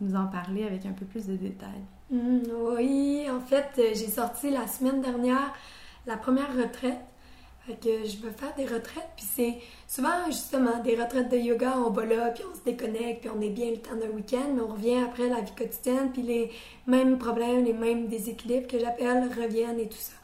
Nous 0.00 0.16
en 0.16 0.26
parler 0.26 0.64
avec 0.64 0.84
un 0.84 0.92
peu 0.92 1.04
plus 1.06 1.26
de 1.26 1.36
détails. 1.36 1.84
Mm, 2.10 2.38
oui, 2.76 3.26
en 3.30 3.40
fait, 3.40 3.70
j'ai 3.76 4.08
sorti 4.08 4.50
la 4.50 4.66
semaine 4.66 5.00
dernière 5.00 5.52
la 6.06 6.16
première 6.16 6.54
retraite. 6.56 6.98
Que 7.82 8.02
je 8.02 8.16
veux 8.22 8.30
faire 8.30 8.54
des 8.56 8.64
retraites, 8.64 9.10
puis 9.14 9.26
c'est 9.30 9.58
souvent 9.86 10.24
justement 10.28 10.82
des 10.82 10.98
retraites 10.98 11.28
de 11.28 11.36
yoga, 11.36 11.74
on 11.76 11.90
va 11.90 12.06
là, 12.06 12.30
puis 12.30 12.42
on 12.50 12.56
se 12.56 12.64
déconnecte, 12.64 13.20
puis 13.20 13.28
on 13.28 13.42
est 13.42 13.50
bien 13.50 13.70
le 13.70 13.76
temps 13.76 13.94
d'un 13.94 14.08
week-end, 14.08 14.54
mais 14.54 14.62
on 14.62 14.68
revient 14.68 15.02
après 15.06 15.28
la 15.28 15.42
vie 15.42 15.52
quotidienne, 15.52 16.10
puis 16.10 16.22
les 16.22 16.50
mêmes 16.86 17.18
problèmes, 17.18 17.66
les 17.66 17.74
mêmes 17.74 18.06
déséquilibres 18.06 18.68
que 18.68 18.78
j'appelle 18.78 19.28
reviennent 19.38 19.78
et 19.80 19.86
tout 19.86 19.98
ça. 19.98 20.14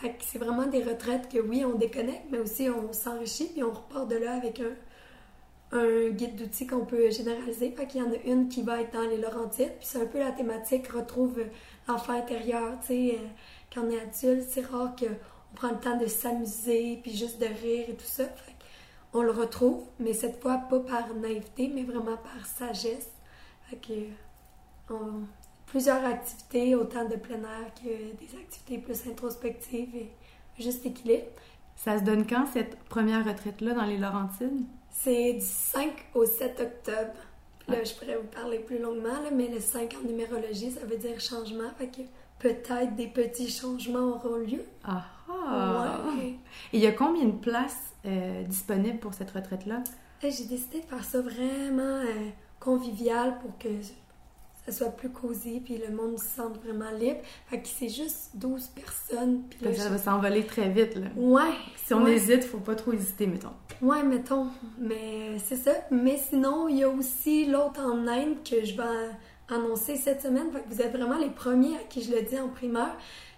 Fait 0.00 0.10
que 0.10 0.22
c'est 0.24 0.38
vraiment 0.38 0.66
des 0.66 0.84
retraites 0.84 1.28
que 1.28 1.40
oui, 1.40 1.64
on 1.64 1.76
déconnecte, 1.76 2.26
mais 2.30 2.38
aussi 2.38 2.68
on 2.70 2.92
s'enrichit, 2.92 3.48
puis 3.52 3.64
on 3.64 3.72
repart 3.72 4.08
de 4.08 4.18
là 4.18 4.34
avec 4.34 4.60
un, 4.60 5.76
un 5.76 6.10
guide 6.10 6.36
d'outils 6.36 6.68
qu'on 6.68 6.84
peut 6.84 7.10
généraliser. 7.10 7.72
Fait 7.72 7.86
qu'il 7.88 8.00
y 8.00 8.04
en 8.04 8.12
a 8.12 8.16
une 8.26 8.48
qui 8.48 8.62
va 8.62 8.80
être 8.80 8.92
dans 8.92 9.08
les 9.08 9.16
Laurentides, 9.16 9.72
puis 9.78 9.88
c'est 9.88 10.00
un 10.00 10.06
peu 10.06 10.20
la 10.20 10.30
thématique 10.30 10.86
retrouve 10.86 11.40
l'enfant 11.88 12.12
intérieur, 12.12 12.78
tu 12.80 12.86
sais, 12.86 13.14
euh, 13.16 13.26
quand 13.72 13.82
on 13.86 13.90
est 13.90 14.00
adulte, 14.00 14.46
c'est 14.48 14.66
rare 14.66 14.94
qu'on 14.96 15.54
prend 15.54 15.70
le 15.70 15.78
temps 15.80 15.96
de 15.98 16.06
s'amuser, 16.06 16.98
puis 17.02 17.16
juste 17.16 17.40
de 17.40 17.46
rire 17.46 17.86
et 17.88 17.94
tout 17.94 18.04
ça. 18.04 18.24
Fait 18.24 18.52
on 19.14 19.22
le 19.22 19.30
retrouve, 19.30 19.82
mais 19.98 20.14
cette 20.14 20.40
fois 20.40 20.56
pas 20.70 20.80
par 20.80 21.14
naïveté, 21.14 21.70
mais 21.74 21.82
vraiment 21.84 22.16
par 22.16 22.46
sagesse. 22.46 23.10
Fait 23.68 23.76
que, 23.76 23.92
on- 24.94 25.26
plusieurs 25.66 26.04
activités, 26.04 26.74
autant 26.74 27.06
de 27.06 27.16
plein 27.16 27.36
air 27.42 27.72
que 27.74 27.88
des 27.88 28.38
activités 28.38 28.78
plus 28.78 29.06
introspectives 29.08 29.94
et 29.96 30.10
juste 30.58 30.84
équilibre. 30.86 31.26
Ça 31.76 31.98
se 31.98 32.04
donne 32.04 32.26
quand 32.26 32.46
cette 32.52 32.76
première 32.84 33.24
retraite-là 33.24 33.74
dans 33.74 33.84
les 33.84 33.96
Laurentides? 33.98 34.64
C'est 34.90 35.34
du 35.34 35.40
5 35.44 35.90
au 36.14 36.24
7 36.26 36.60
octobre. 36.60 37.14
Là, 37.68 37.82
je 37.84 37.94
pourrais 37.94 38.16
vous 38.16 38.26
parler 38.28 38.58
plus 38.58 38.78
longuement, 38.78 39.08
là, 39.22 39.30
mais 39.32 39.48
le 39.48 39.60
5 39.60 39.94
en 40.02 40.06
numérologie, 40.06 40.70
ça 40.72 40.84
veut 40.84 40.98
dire 40.98 41.18
changement. 41.20 41.70
Fait 41.78 41.86
que 41.88 42.02
peut-être 42.42 42.96
des 42.96 43.06
petits 43.06 43.48
changements 43.48 44.16
auront 44.16 44.36
lieu. 44.36 44.64
Ah 44.84 45.04
ah! 45.28 46.00
Ouais. 46.16 46.34
Et 46.72 46.78
il 46.78 46.80
y 46.80 46.86
a 46.86 46.92
combien 46.92 47.24
de 47.24 47.38
places 47.38 47.94
euh, 48.04 48.42
disponibles 48.42 48.98
pour 48.98 49.14
cette 49.14 49.30
retraite-là? 49.30 49.82
Là, 50.22 50.30
J'ai 50.30 50.44
décidé 50.44 50.80
de 50.80 50.86
faire 50.86 51.04
ça 51.04 51.20
vraiment 51.20 51.82
euh, 51.82 52.28
convivial 52.60 53.38
pour 53.38 53.56
que 53.58 53.68
ça 54.66 54.72
soit 54.72 54.90
plus 54.90 55.08
cosy, 55.10 55.60
puis 55.60 55.78
le 55.78 55.94
monde 55.94 56.18
se 56.18 56.36
sente 56.36 56.62
vraiment 56.62 56.90
libre. 56.92 57.20
Fait 57.46 57.60
que 57.60 57.68
c'est 57.68 57.88
juste 57.88 58.30
12 58.34 58.68
personnes. 58.68 59.42
Puis 59.48 59.64
là, 59.64 59.74
ça 59.74 59.88
va 59.88 59.98
s'envoler 59.98 60.44
très 60.44 60.68
vite, 60.68 60.96
là. 60.96 61.08
Ouais. 61.16 61.52
Si 61.84 61.94
on 61.94 62.04
ouais. 62.04 62.14
hésite, 62.14 62.44
faut 62.44 62.58
pas 62.58 62.74
trop 62.74 62.92
hésiter, 62.92 63.26
mettons. 63.26 63.54
Ouais, 63.80 64.02
mettons. 64.04 64.48
Mais 64.78 65.38
c'est 65.44 65.56
ça. 65.56 65.72
Mais 65.90 66.16
sinon, 66.16 66.68
il 66.68 66.78
y 66.78 66.84
a 66.84 66.88
aussi 66.88 67.46
l'autre 67.46 67.80
en 67.80 68.06
Inde 68.06 68.36
que 68.48 68.64
je 68.64 68.76
vais 68.76 69.10
annoncer 69.48 69.96
cette 69.96 70.22
semaine. 70.22 70.48
Vous 70.68 70.80
êtes 70.80 70.92
vraiment 70.92 71.18
les 71.18 71.30
premiers 71.30 71.76
à 71.76 71.80
qui 71.88 72.02
je 72.02 72.12
le 72.14 72.22
dis 72.22 72.38
en 72.38 72.48
primeur. 72.48 72.90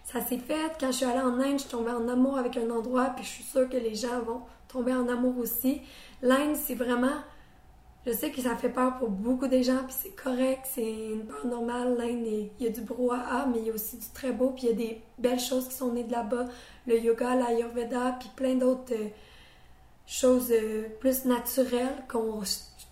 Ça 0.04 0.20
s'est 0.20 0.38
fait 0.38 0.72
quand 0.78 0.88
je 0.88 0.98
suis 0.98 1.04
allée 1.06 1.20
en 1.20 1.40
Inde, 1.40 1.54
je 1.54 1.62
suis 1.62 1.70
tombée 1.70 1.90
en 1.90 2.08
amour 2.08 2.36
avec 2.36 2.56
un 2.56 2.70
endroit, 2.70 3.12
puis 3.16 3.24
je 3.24 3.30
suis 3.30 3.44
sûre 3.44 3.68
que 3.68 3.76
les 3.76 3.94
gens 3.94 4.20
vont 4.20 4.42
tomber 4.68 4.92
en 4.92 5.08
amour 5.08 5.38
aussi. 5.38 5.80
L'Inde, 6.22 6.56
c'est 6.56 6.74
vraiment. 6.74 7.16
Je 8.06 8.12
sais 8.12 8.30
que 8.30 8.42
ça 8.42 8.54
fait 8.54 8.68
peur 8.68 8.98
pour 8.98 9.08
beaucoup 9.08 9.46
des 9.46 9.62
gens, 9.62 9.82
puis 9.86 9.96
c'est 9.98 10.14
correct, 10.14 10.66
c'est 10.74 10.92
une 11.12 11.24
peur 11.24 11.46
normale. 11.46 11.96
L'Inde, 11.96 12.26
il 12.26 12.64
y 12.64 12.68
a 12.68 12.70
du 12.70 12.82
brouhaha, 12.82 13.46
mais 13.46 13.60
il 13.60 13.66
y 13.66 13.70
a 13.70 13.74
aussi 13.74 13.96
du 13.96 14.06
très 14.12 14.30
beau, 14.32 14.50
puis 14.50 14.64
il 14.66 14.68
y 14.68 14.72
a 14.72 14.76
des 14.76 15.00
belles 15.18 15.40
choses 15.40 15.68
qui 15.68 15.74
sont 15.74 15.92
nées 15.92 16.04
de 16.04 16.12
là-bas. 16.12 16.44
Le 16.86 16.98
yoga, 17.00 17.34
l'ayurveda, 17.34 18.16
puis 18.20 18.28
plein 18.36 18.56
d'autres. 18.56 18.92
euh, 18.92 19.08
choses 20.06 20.50
euh, 20.52 20.88
plus 21.00 21.24
naturelles 21.24 22.04
qu'on 22.08 22.42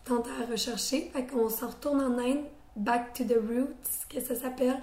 tente 0.04 0.26
à 0.40 0.50
rechercher. 0.50 1.10
Fait 1.12 1.26
qu'on 1.26 1.48
s'en 1.48 1.68
retourne 1.68 2.00
en 2.00 2.18
Inde, 2.18 2.44
back 2.76 3.12
to 3.14 3.24
the 3.24 3.36
roots, 3.36 4.06
que 4.08 4.20
ça 4.20 4.34
s'appelle, 4.34 4.80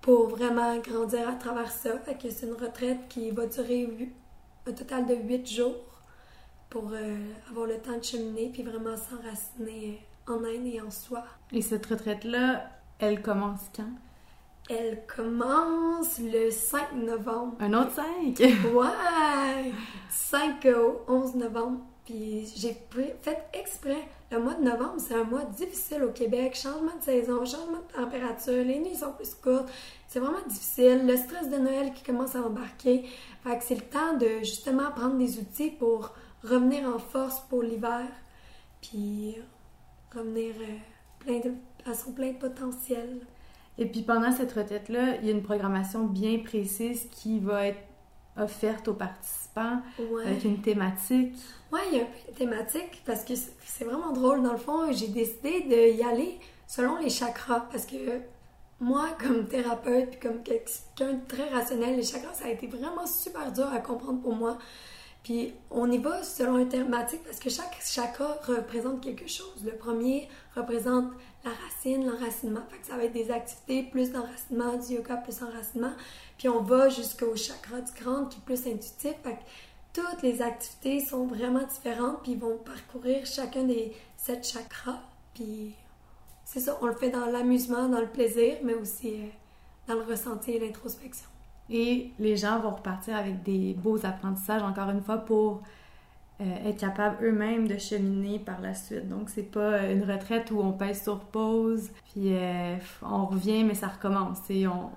pour 0.00 0.28
vraiment 0.28 0.78
grandir 0.78 1.28
à 1.28 1.34
travers 1.34 1.70
ça. 1.70 1.98
Fait 1.98 2.16
que 2.16 2.30
c'est 2.30 2.46
une 2.46 2.54
retraite 2.54 3.08
qui 3.08 3.30
va 3.30 3.46
durer 3.46 3.88
un 4.66 4.72
total 4.72 5.06
de 5.06 5.14
huit 5.14 5.46
jours 5.46 5.76
pour 6.68 6.90
euh, 6.92 7.16
avoir 7.50 7.66
le 7.66 7.78
temps 7.78 7.98
de 7.98 8.04
cheminer 8.04 8.50
puis 8.52 8.62
vraiment 8.62 8.96
s'enraciner 8.96 10.06
en 10.26 10.44
Inde 10.44 10.66
et 10.66 10.80
en 10.80 10.90
soi. 10.90 11.24
Et 11.52 11.62
cette 11.62 11.86
retraite-là, 11.86 12.70
elle 12.98 13.20
commence 13.22 13.62
quand? 13.74 13.90
Elle 14.68 15.02
commence 15.06 16.20
le 16.20 16.50
5 16.50 16.92
novembre. 16.92 17.56
Un 17.58 17.72
autre 17.74 17.90
5? 17.90 18.38
Ouais! 18.72 19.72
5 20.08 20.64
au 20.76 21.02
11 21.08 21.34
novembre. 21.34 21.80
Puis 22.04 22.52
j'ai 22.56 22.76
fait 23.22 23.38
exprès. 23.52 24.02
Le 24.30 24.40
mois 24.40 24.54
de 24.54 24.62
novembre, 24.62 24.96
c'est 24.98 25.14
un 25.14 25.24
mois 25.24 25.44
difficile 25.44 26.04
au 26.04 26.10
Québec. 26.10 26.54
Changement 26.54 26.96
de 26.96 27.02
saison, 27.02 27.44
changement 27.44 27.80
de 27.88 27.92
température, 28.00 28.64
les 28.64 28.78
nuits 28.78 28.96
sont 28.96 29.12
plus 29.12 29.34
courtes. 29.34 29.68
C'est 30.08 30.20
vraiment 30.20 30.46
difficile. 30.46 31.06
Le 31.06 31.16
stress 31.16 31.48
de 31.48 31.56
Noël 31.56 31.92
qui 31.92 32.02
commence 32.02 32.34
à 32.36 32.42
embarquer. 32.42 33.04
Fait 33.44 33.58
que 33.58 33.64
c'est 33.64 33.74
le 33.74 33.82
temps 33.82 34.16
de 34.16 34.38
justement 34.40 34.90
prendre 34.92 35.18
des 35.18 35.38
outils 35.38 35.70
pour 35.70 36.14
revenir 36.42 36.88
en 36.88 36.98
force 36.98 37.40
pour 37.48 37.62
l'hiver. 37.62 38.06
Puis 38.80 39.36
revenir 40.14 40.54
euh, 40.60 40.76
plein 41.18 41.40
à 41.86 41.94
son 41.94 42.12
plein 42.12 42.32
potentiel. 42.32 43.20
Et 43.78 43.86
puis 43.86 44.02
pendant 44.02 44.32
cette 44.32 44.52
retraite-là, 44.52 45.16
il 45.16 45.26
y 45.26 45.28
a 45.28 45.32
une 45.32 45.42
programmation 45.42 46.04
bien 46.04 46.38
précise 46.40 47.08
qui 47.10 47.38
va 47.40 47.66
être 47.66 47.80
offerte 48.36 48.88
aux 48.88 48.94
participants 48.94 49.39
Ouais. 49.98 50.26
avec 50.26 50.44
une 50.44 50.60
thématique. 50.60 51.34
Ouais, 51.72 51.80
il 51.92 51.98
y 51.98 52.00
a 52.00 52.02
un 52.02 52.06
peu 52.06 52.32
de 52.32 52.36
thématique 52.36 53.02
parce 53.04 53.24
que 53.24 53.34
c'est 53.34 53.52
c'est 53.80 53.84
vraiment 53.84 54.12
drôle. 54.12 54.42
Dans 54.42 54.52
le 54.52 54.58
fond, 54.58 54.92
j'ai 54.92 55.08
décidé 55.08 55.62
d'y 55.62 56.02
aller 56.02 56.38
selon 56.66 56.98
les 56.98 57.08
chakras 57.08 57.66
parce 57.72 57.86
que 57.86 58.20
moi, 58.78 59.08
comme 59.18 59.46
thérapeute 59.48 60.10
puis 60.10 60.20
comme 60.20 60.42
quelqu'un 60.42 61.14
de 61.14 61.26
très 61.26 61.48
rationnel, 61.48 61.96
les 61.96 62.02
chakras, 62.02 62.34
ça 62.34 62.46
a 62.46 62.48
été 62.50 62.66
vraiment 62.66 63.06
super 63.06 63.50
dur 63.52 63.68
à 63.72 63.78
comprendre 63.78 64.20
pour 64.20 64.34
moi. 64.34 64.58
Puis 65.22 65.52
on 65.70 65.90
y 65.90 65.98
va 65.98 66.22
selon 66.22 66.58
une 66.58 66.68
thématique 66.68 67.22
parce 67.24 67.38
que 67.38 67.50
chaque 67.50 67.76
chakra 67.84 68.38
représente 68.46 69.02
quelque 69.02 69.28
chose. 69.28 69.62
Le 69.64 69.72
premier 69.72 70.28
représente 70.56 71.12
la 71.44 71.50
racine, 71.50 72.06
l'enracinement. 72.06 72.62
Fait 72.70 72.78
que 72.78 72.86
ça 72.86 72.96
va 72.96 73.04
être 73.04 73.12
des 73.12 73.30
activités 73.30 73.82
plus 73.82 74.12
d'enracinement, 74.12 74.76
du 74.76 74.94
yoga 74.94 75.16
plus 75.16 75.42
enracinement. 75.42 75.92
Puis 76.38 76.48
on 76.48 76.62
va 76.62 76.88
jusqu'au 76.88 77.36
chakra 77.36 77.80
du 77.80 77.92
crâne 77.92 78.28
qui 78.28 78.38
est 78.38 78.44
plus 78.44 78.66
intuitif. 78.66 79.14
Fait 79.22 79.34
que 79.34 79.42
toutes 79.92 80.22
les 80.22 80.40
activités 80.40 81.00
sont 81.04 81.26
vraiment 81.26 81.64
différentes, 81.64 82.22
puis 82.22 82.36
vont 82.36 82.56
parcourir 82.58 83.26
chacun 83.26 83.64
des 83.64 83.92
sept 84.16 84.46
chakras. 84.46 85.00
Puis 85.34 85.74
c'est 86.44 86.60
ça, 86.60 86.78
on 86.80 86.86
le 86.86 86.94
fait 86.94 87.10
dans 87.10 87.26
l'amusement, 87.26 87.88
dans 87.88 88.00
le 88.00 88.08
plaisir, 88.08 88.58
mais 88.62 88.74
aussi 88.74 89.14
euh, 89.14 89.26
dans 89.86 89.94
le 89.94 90.02
ressenti 90.02 90.52
et 90.52 90.58
l'introspection. 90.58 91.28
Et 91.70 92.10
les 92.18 92.36
gens 92.36 92.58
vont 92.58 92.70
repartir 92.70 93.16
avec 93.16 93.42
des 93.42 93.74
beaux 93.74 94.04
apprentissages, 94.04 94.62
encore 94.62 94.90
une 94.90 95.02
fois, 95.02 95.18
pour 95.18 95.62
euh, 96.40 96.68
être 96.68 96.78
capables 96.78 97.24
eux-mêmes 97.24 97.68
de 97.68 97.78
cheminer 97.78 98.38
par 98.40 98.60
la 98.60 98.74
suite. 98.74 99.08
Donc, 99.08 99.30
c'est 99.30 99.50
pas 99.50 99.86
une 99.90 100.02
retraite 100.02 100.50
où 100.50 100.60
on 100.60 100.72
pèse 100.72 101.02
sur 101.02 101.20
pause, 101.20 101.90
puis 102.12 102.34
euh, 102.34 102.76
on 103.02 103.26
revient, 103.26 103.62
mais 103.62 103.74
ça 103.74 103.86
recommence. 103.86 104.38
Et 104.50 104.66
on, 104.66 104.90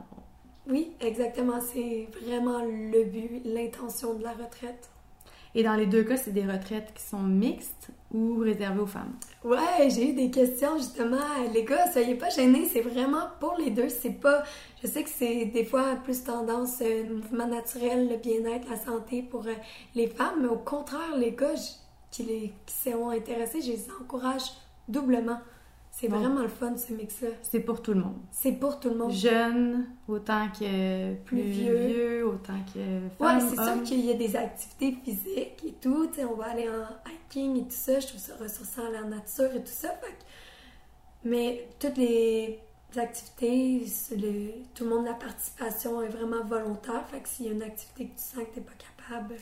Oui, 0.68 0.94
exactement, 1.00 1.60
c'est 1.62 2.10
vraiment 2.26 2.60
le 2.64 3.04
but, 3.04 3.42
l'intention 3.46 4.16
de 4.16 4.24
la 4.24 4.32
retraite. 4.32 4.90
Et 5.56 5.64
dans 5.64 5.76
les 5.76 5.86
deux 5.86 6.04
cas, 6.04 6.18
c'est 6.18 6.32
des 6.32 6.46
retraites 6.46 6.92
qui 6.96 7.04
sont 7.04 7.22
mixtes 7.22 7.92
ou 8.14 8.38
réservées 8.40 8.82
aux 8.82 8.88
femmes? 8.88 9.14
Ouais, 9.44 9.90
j'ai 9.90 10.10
eu 10.10 10.14
des 10.14 10.30
questions 10.30 10.78
justement. 10.78 11.18
Les 11.54 11.64
gars, 11.64 11.92
soyez 11.92 12.16
pas 12.16 12.30
gênés, 12.30 12.66
c'est 12.72 12.82
vraiment 12.82 13.28
pour 13.40 13.56
les 13.58 13.72
deux. 13.72 13.90
C'est 13.90 14.20
pas. 14.20 14.44
Je 14.82 14.88
sais 14.88 15.04
que 15.04 15.10
c'est 15.10 15.46
des 15.46 15.66
fois 15.66 15.96
plus 16.04 16.24
tendance 16.24 16.82
euh, 16.82 17.04
mouvement 17.10 17.48
naturel, 17.48 18.10
le 18.10 18.18
bien-être, 18.18 18.70
la 18.70 18.78
santé 18.78 19.22
pour 19.22 19.48
euh, 19.48 19.54
les 19.96 20.08
femmes, 20.08 20.42
mais 20.42 20.48
au 20.48 20.58
contraire, 20.58 21.18
les 21.18 21.32
gars 21.32 21.54
qui, 22.12 22.24
les, 22.24 22.54
qui 22.66 22.92
intéressés, 22.92 23.62
je 23.62 23.72
les 23.72 23.88
encourage 24.00 24.44
doublement. 24.88 25.40
C'est 25.96 26.08
Bon. 26.08 26.18
vraiment 26.18 26.42
le 26.42 26.48
fun, 26.48 26.76
ce 26.76 26.92
mix-là. 26.92 27.30
C'est 27.44 27.60
pour 27.60 27.84
tout 27.84 27.94
le 27.94 28.00
monde. 28.02 28.18
C'est 28.32 28.54
pour 28.54 28.80
tout 28.80 28.90
le 28.90 28.96
monde. 28.98 29.12
Jeunes, 29.12 29.86
autant 30.08 30.48
que 30.50 31.14
plus 31.14 31.38
Plus 31.38 31.42
vieux. 31.44 31.78
vieux. 31.88 32.28
autant 32.28 32.58
que 32.74 32.80
Ouais, 32.80 33.40
femmes, 33.40 33.48
c'est 33.48 33.56
sûr 33.64 33.84
qu'il 33.84 34.00
y 34.04 34.10
a 34.10 34.16
des 34.16 34.36
activités 34.36 34.98
physiques 35.06 35.64
et 35.68 35.74
tout. 35.80 36.10
On 36.28 36.34
va 36.34 36.46
aller 36.46 36.68
en 36.68 37.10
hiking 37.12 37.58
et 37.58 37.64
tout 37.66 37.68
ça. 37.70 38.00
Je 38.00 38.08
trouve 38.08 38.20
ça 38.20 38.34
ressourçant 38.42 38.88
à 38.88 38.90
la 38.90 39.04
nature 39.04 39.54
et 39.54 39.60
tout 39.64 39.68
ça. 39.72 39.90
fait 39.90 40.08
que- 40.14 41.30
Mais 41.30 41.70
toutes 41.80 41.98
les 41.98 42.60
activités, 42.98 43.86
le- 44.18 44.64
tout 44.74 44.84
le 44.86 44.90
monde, 44.90 45.06
la 45.06 45.14
participation 45.14 46.02
est 46.02 46.10
vraiment 46.10 46.44
volontaire. 46.44 47.08
Fait 47.10 47.20
que 47.22 47.30
s'il 47.30 47.46
y 47.46 47.50
a 47.50 47.52
une 47.52 47.62
activité 47.64 48.08
que 48.08 48.14
tu 48.18 48.24
sens 48.24 48.44
que 48.46 48.54
tu 48.54 48.60
n'es 48.60 48.66
pas 48.66 48.72
capable, 49.08 49.36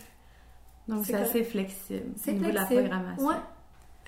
Donc 0.87 1.05
c'est 1.05 1.13
assez 1.13 1.43
flexible 1.45 2.11
c'est 2.17 2.31
au 2.31 2.33
niveau 2.33 2.49
de 2.49 2.55
la 2.55 2.65
flexible. 2.65 2.89
programmation. 2.89 3.27
Ouais, 3.27 3.35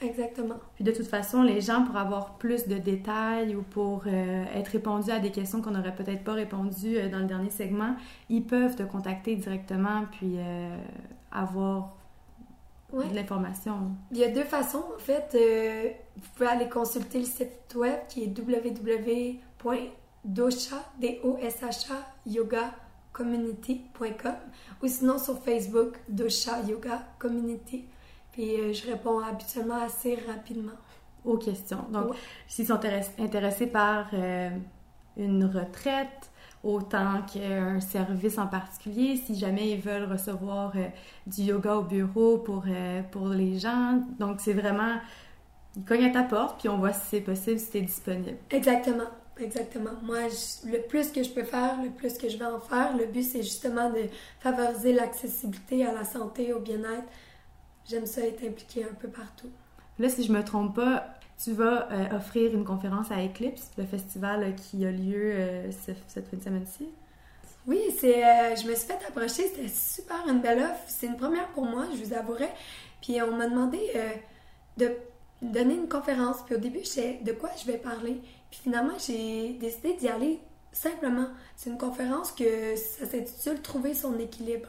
exactement. 0.03 0.55
Puis 0.75 0.83
de 0.83 0.91
toute 0.91 1.07
façon, 1.07 1.41
les 1.43 1.61
gens, 1.61 1.83
pour 1.83 1.95
avoir 1.97 2.37
plus 2.37 2.67
de 2.67 2.77
détails 2.77 3.55
ou 3.55 3.61
pour 3.63 4.03
euh, 4.07 4.43
être 4.53 4.67
répondus 4.69 5.11
à 5.11 5.19
des 5.19 5.31
questions 5.31 5.61
qu'on 5.61 5.71
n'aurait 5.71 5.95
peut-être 5.95 6.23
pas 6.23 6.33
répondues 6.33 6.97
euh, 6.97 7.09
dans 7.09 7.19
le 7.19 7.25
dernier 7.25 7.49
segment, 7.49 7.95
ils 8.29 8.43
peuvent 8.43 8.75
te 8.75 8.83
contacter 8.83 9.35
directement 9.35 10.05
puis 10.11 10.35
euh, 10.37 10.77
avoir 11.31 11.95
Ouais. 12.91 13.07
de 13.09 13.15
l'information. 13.15 13.73
Il 14.11 14.19
y 14.19 14.23
a 14.23 14.29
deux 14.29 14.43
façons, 14.43 14.83
en 14.95 14.99
fait. 14.99 15.35
Vous 16.15 16.29
pouvez 16.35 16.47
aller 16.47 16.69
consulter 16.69 17.17
le 17.17 17.25
site 17.25 17.73
web 17.75 18.01
qui 18.07 18.25
est 18.25 18.37
www.dosha, 18.37 19.39
D-O-S-H-A, 20.99 21.95
yogacommunity.com 22.27 24.35
ou 24.83 24.87
sinon 24.87 25.17
sur 25.17 25.39
Facebook, 25.39 25.95
Dosha 26.07 26.61
Yoga 26.67 27.01
Community. 27.19 27.85
Puis 28.33 28.59
euh, 28.59 28.73
je 28.73 28.85
réponds 28.91 29.19
habituellement 29.19 29.81
assez 29.81 30.15
rapidement. 30.27 30.73
aux 31.25 31.37
questions. 31.37 31.85
Donc, 31.89 32.09
Ouais. 32.11 32.17
s'ils 32.47 32.67
sont 32.67 32.73
intéress- 32.75 33.13
intéressés 33.17 33.67
par 33.67 34.07
euh, 34.13 34.49
une 35.15 35.45
retraite, 35.45 36.29
autant 36.65 37.21
qu'un 37.33 37.79
service 37.79 38.37
en 38.37 38.47
particulier, 38.47 39.15
si 39.15 39.33
jamais 39.35 39.69
ils 39.71 39.79
veulent 39.79 40.11
recevoir 40.11 40.73
euh, 40.75 40.85
du 41.25 41.43
yoga 41.43 41.75
au 41.77 41.83
bureau 41.83 42.39
pour, 42.39 42.65
pour 43.11 43.29
les 43.29 43.57
gens. 43.57 44.01
Donc, 44.19 44.41
c'est 44.41 44.51
vraiment, 44.53 44.95
ils 45.77 45.83
cognent 45.85 46.05
à 46.05 46.09
ta 46.09 46.23
porte, 46.23 46.59
puis 46.59 46.67
on 46.67 46.77
voit 46.77 46.91
si 46.91 47.05
c'est 47.09 47.21
possible, 47.21 47.57
si 47.59 47.67
c'est 47.71 47.81
disponible. 47.81 48.35
Exactement, 48.51 49.09
exactement. 49.39 49.91
Moi, 50.03 50.27
je- 50.27 50.69
le 50.71 50.81
plus 50.81 51.09
que 51.13 51.23
je 51.23 51.29
peux 51.29 51.43
faire, 51.43 51.81
le 51.81 51.89
plus 51.89 52.17
que 52.17 52.27
je 52.27 52.35
vais 52.37 52.45
en 52.45 52.59
faire. 52.59 52.97
Le 52.97 53.05
but, 53.05 53.23
c'est 53.23 53.43
justement 53.43 53.89
de 53.89 54.09
favoriser 54.41 54.91
l'accessibilité 54.91 55.85
à 55.85 55.93
la 55.93 56.03
santé, 56.03 56.51
au 56.53 56.59
bien-être. 56.59 57.07
J'aime 57.87 58.05
ça 58.05 58.21
être 58.21 58.43
impliquée 58.43 58.83
un 58.83 58.93
peu 58.93 59.07
partout. 59.09 59.49
Là, 59.99 60.09
si 60.09 60.23
je 60.23 60.31
me 60.31 60.43
trompe 60.43 60.75
pas, 60.75 61.07
tu 61.43 61.51
vas 61.51 61.91
euh, 61.91 62.15
offrir 62.17 62.53
une 62.53 62.63
conférence 62.63 63.11
à 63.11 63.23
Eclipse, 63.23 63.71
le 63.77 63.85
festival 63.85 64.43
euh, 64.43 64.51
qui 64.51 64.85
a 64.85 64.91
lieu 64.91 65.33
euh, 65.33 65.71
ce- 65.71 65.91
cette 66.07 66.27
fin 66.29 66.37
de 66.37 66.43
semaine-ci. 66.43 66.87
Oui, 67.67 67.79
c'est, 67.99 68.23
euh, 68.25 68.55
je 68.55 68.67
me 68.67 68.75
suis 68.75 68.87
fait 68.87 68.99
approcher, 69.07 69.47
c'était 69.47 69.67
super 69.67 70.27
une 70.27 70.41
belle 70.41 70.59
offre. 70.59 70.83
C'est 70.87 71.07
une 71.07 71.17
première 71.17 71.47
pour 71.49 71.65
moi, 71.65 71.85
je 71.95 72.03
vous 72.03 72.13
avouerai. 72.13 72.49
Puis 73.01 73.21
on 73.21 73.35
m'a 73.35 73.47
demandé 73.47 73.79
de 74.77 74.91
donner 75.41 75.75
une 75.75 75.87
conférence. 75.89 76.37
Puis 76.45 76.55
au 76.55 76.57
début, 76.57 76.79
je 76.79 76.87
sais 76.87 77.19
de 77.23 77.31
quoi 77.33 77.49
je 77.61 77.69
vais 77.69 77.77
parler. 77.77 78.19
Puis 78.51 78.59
finalement, 78.63 78.93
j'ai 79.05 79.53
décidé 79.53 79.93
d'y 79.93 80.07
aller 80.09 80.39
simplement. 80.71 81.27
C'est 81.55 81.69
une 81.69 81.77
conférence 81.77 82.31
que 82.31 82.75
ça 82.75 83.05
s'intitule 83.05 83.61
Trouver 83.61 83.93
son 83.93 84.17
équilibre. 84.19 84.67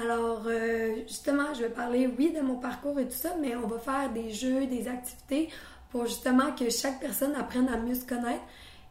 Alors, 0.00 0.42
euh, 0.46 0.96
justement, 1.06 1.52
je 1.54 1.62
vais 1.62 1.68
parler, 1.70 2.08
oui, 2.18 2.32
de 2.32 2.40
mon 2.40 2.56
parcours 2.56 2.98
et 2.98 3.04
tout 3.06 3.16
ça, 3.16 3.34
mais 3.40 3.54
on 3.56 3.66
va 3.66 3.78
faire 3.78 4.12
des 4.12 4.30
jeux, 4.30 4.66
des 4.66 4.88
activités 4.88 5.48
pour 5.90 6.06
justement 6.06 6.52
que 6.52 6.70
chaque 6.70 7.00
personne 7.00 7.34
apprenne 7.34 7.68
à 7.68 7.76
mieux 7.76 7.94
se 7.94 8.06
connaître. 8.06 8.42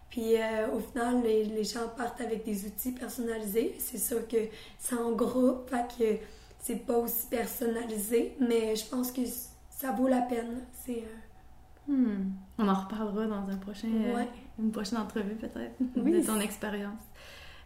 Puis 0.09 0.35
euh, 0.37 0.69
au 0.73 0.79
final, 0.79 1.21
les, 1.23 1.45
les 1.45 1.63
gens 1.63 1.87
partent 1.95 2.21
avec 2.21 2.43
des 2.45 2.65
outils 2.65 2.91
personnalisés. 2.91 3.75
C'est 3.79 3.97
sûr 3.97 4.27
que 4.27 4.37
c'est 4.77 4.95
en 4.95 5.11
groupe, 5.13 5.69
fait 5.69 5.87
que 5.97 6.19
c'est 6.59 6.85
pas 6.85 6.97
aussi 6.97 7.27
personnalisé, 7.27 8.35
mais 8.39 8.75
je 8.75 8.85
pense 8.85 9.11
que 9.11 9.21
ça 9.69 9.91
vaut 9.91 10.07
la 10.07 10.21
peine. 10.21 10.61
C'est 10.85 10.97
euh, 10.99 11.05
Hmm. 11.87 12.33
On 12.59 12.67
en 12.67 12.73
reparlera 12.83 13.25
dans 13.25 13.49
un 13.51 13.57
prochain, 13.57 13.87
Ouais. 14.15 14.27
une 14.59 14.71
prochaine 14.71 14.99
entrevue 14.99 15.33
peut-être 15.33 15.73
Oui. 15.95 16.11
de 16.11 16.23
ton 16.23 16.39
expérience. 16.39 17.01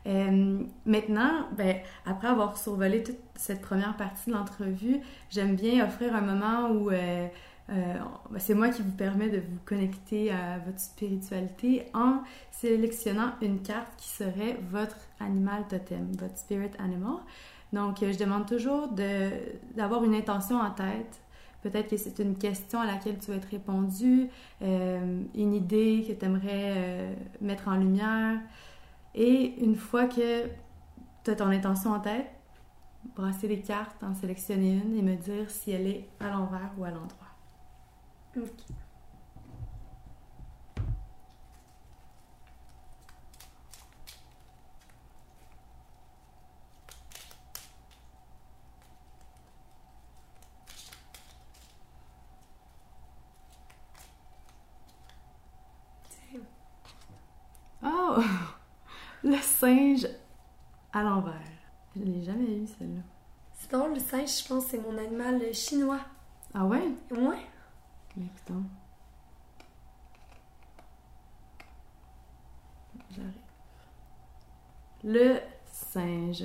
Euh, 0.05 0.63
maintenant, 0.85 1.47
ben, 1.55 1.77
après 2.05 2.27
avoir 2.27 2.57
survolé 2.57 3.03
toute 3.03 3.19
cette 3.35 3.61
première 3.61 3.95
partie 3.95 4.29
de 4.29 4.35
l'entrevue, 4.35 4.99
j'aime 5.29 5.55
bien 5.55 5.85
offrir 5.85 6.15
un 6.15 6.21
moment 6.21 6.71
où 6.71 6.89
euh, 6.89 7.27
euh, 7.69 7.93
ben, 8.29 8.39
c'est 8.39 8.53
moi 8.53 8.69
qui 8.69 8.81
vous 8.81 8.91
permet 8.91 9.29
de 9.29 9.37
vous 9.37 9.59
connecter 9.65 10.31
à 10.31 10.59
votre 10.65 10.79
spiritualité 10.79 11.85
en 11.93 12.21
sélectionnant 12.51 13.31
une 13.41 13.61
carte 13.61 13.95
qui 13.97 14.09
serait 14.09 14.57
votre 14.69 14.97
animal 15.19 15.65
totem, 15.69 16.11
votre 16.19 16.37
spirit 16.37 16.71
animal. 16.79 17.15
Donc, 17.71 17.97
je 18.01 18.17
demande 18.17 18.45
toujours 18.45 18.89
d'avoir 19.75 20.03
une 20.03 20.13
intention 20.13 20.59
en 20.59 20.69
tête. 20.69 21.21
Peut-être 21.63 21.89
que 21.89 21.97
c'est 21.97 22.19
une 22.19 22.37
question 22.37 22.81
à 22.81 22.85
laquelle 22.85 23.17
tu 23.17 23.31
vas 23.31 23.37
être 23.37 23.49
répondu, 23.49 24.27
une 24.61 25.53
idée 25.55 26.05
que 26.07 26.13
tu 26.13 26.23
aimerais 26.23 27.15
mettre 27.41 27.69
en 27.69 27.77
lumière. 27.77 28.37
Et 29.15 29.59
une 29.63 29.75
fois 29.75 30.07
que 30.07 30.47
tu 31.23 31.31
as 31.31 31.35
ton 31.35 31.47
intention 31.47 31.91
en 31.91 31.99
tête, 31.99 32.27
brasser 33.15 33.47
les 33.47 33.61
cartes, 33.61 34.03
en 34.03 34.15
sélectionner 34.15 34.73
une 34.73 34.97
et 34.97 35.01
me 35.01 35.15
dire 35.15 35.49
si 35.49 35.71
elle 35.71 35.87
est 35.87 36.07
à 36.19 36.29
l'envers 36.29 36.71
ou 36.77 36.83
à 36.85 36.91
l'endroit. 36.91 37.27
Oh! 57.83 58.21
Le 59.23 59.37
singe 59.63 60.09
à 60.91 61.03
l'envers. 61.03 61.39
Je 61.95 62.03
l'ai 62.03 62.21
jamais 62.21 62.57
eu, 62.57 62.67
celle-là. 62.67 63.01
Sinon, 63.53 63.93
le 63.93 63.99
singe, 63.99 64.41
je 64.41 64.47
pense, 64.47 64.65
c'est 64.65 64.77
mon 64.77 64.97
animal 64.97 65.53
chinois. 65.53 66.01
Ah 66.53 66.65
ouais? 66.65 66.83
Ouais. 67.11 67.47
Mais 68.17 68.25
putain. 68.35 68.61
J'arrive. 73.11 73.31
Le 75.03 75.39
singe. 75.65 76.43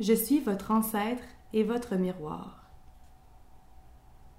Je 0.00 0.12
suis 0.12 0.40
votre 0.40 0.70
ancêtre 0.70 1.24
et 1.54 1.62
votre 1.62 1.96
miroir. 1.96 2.66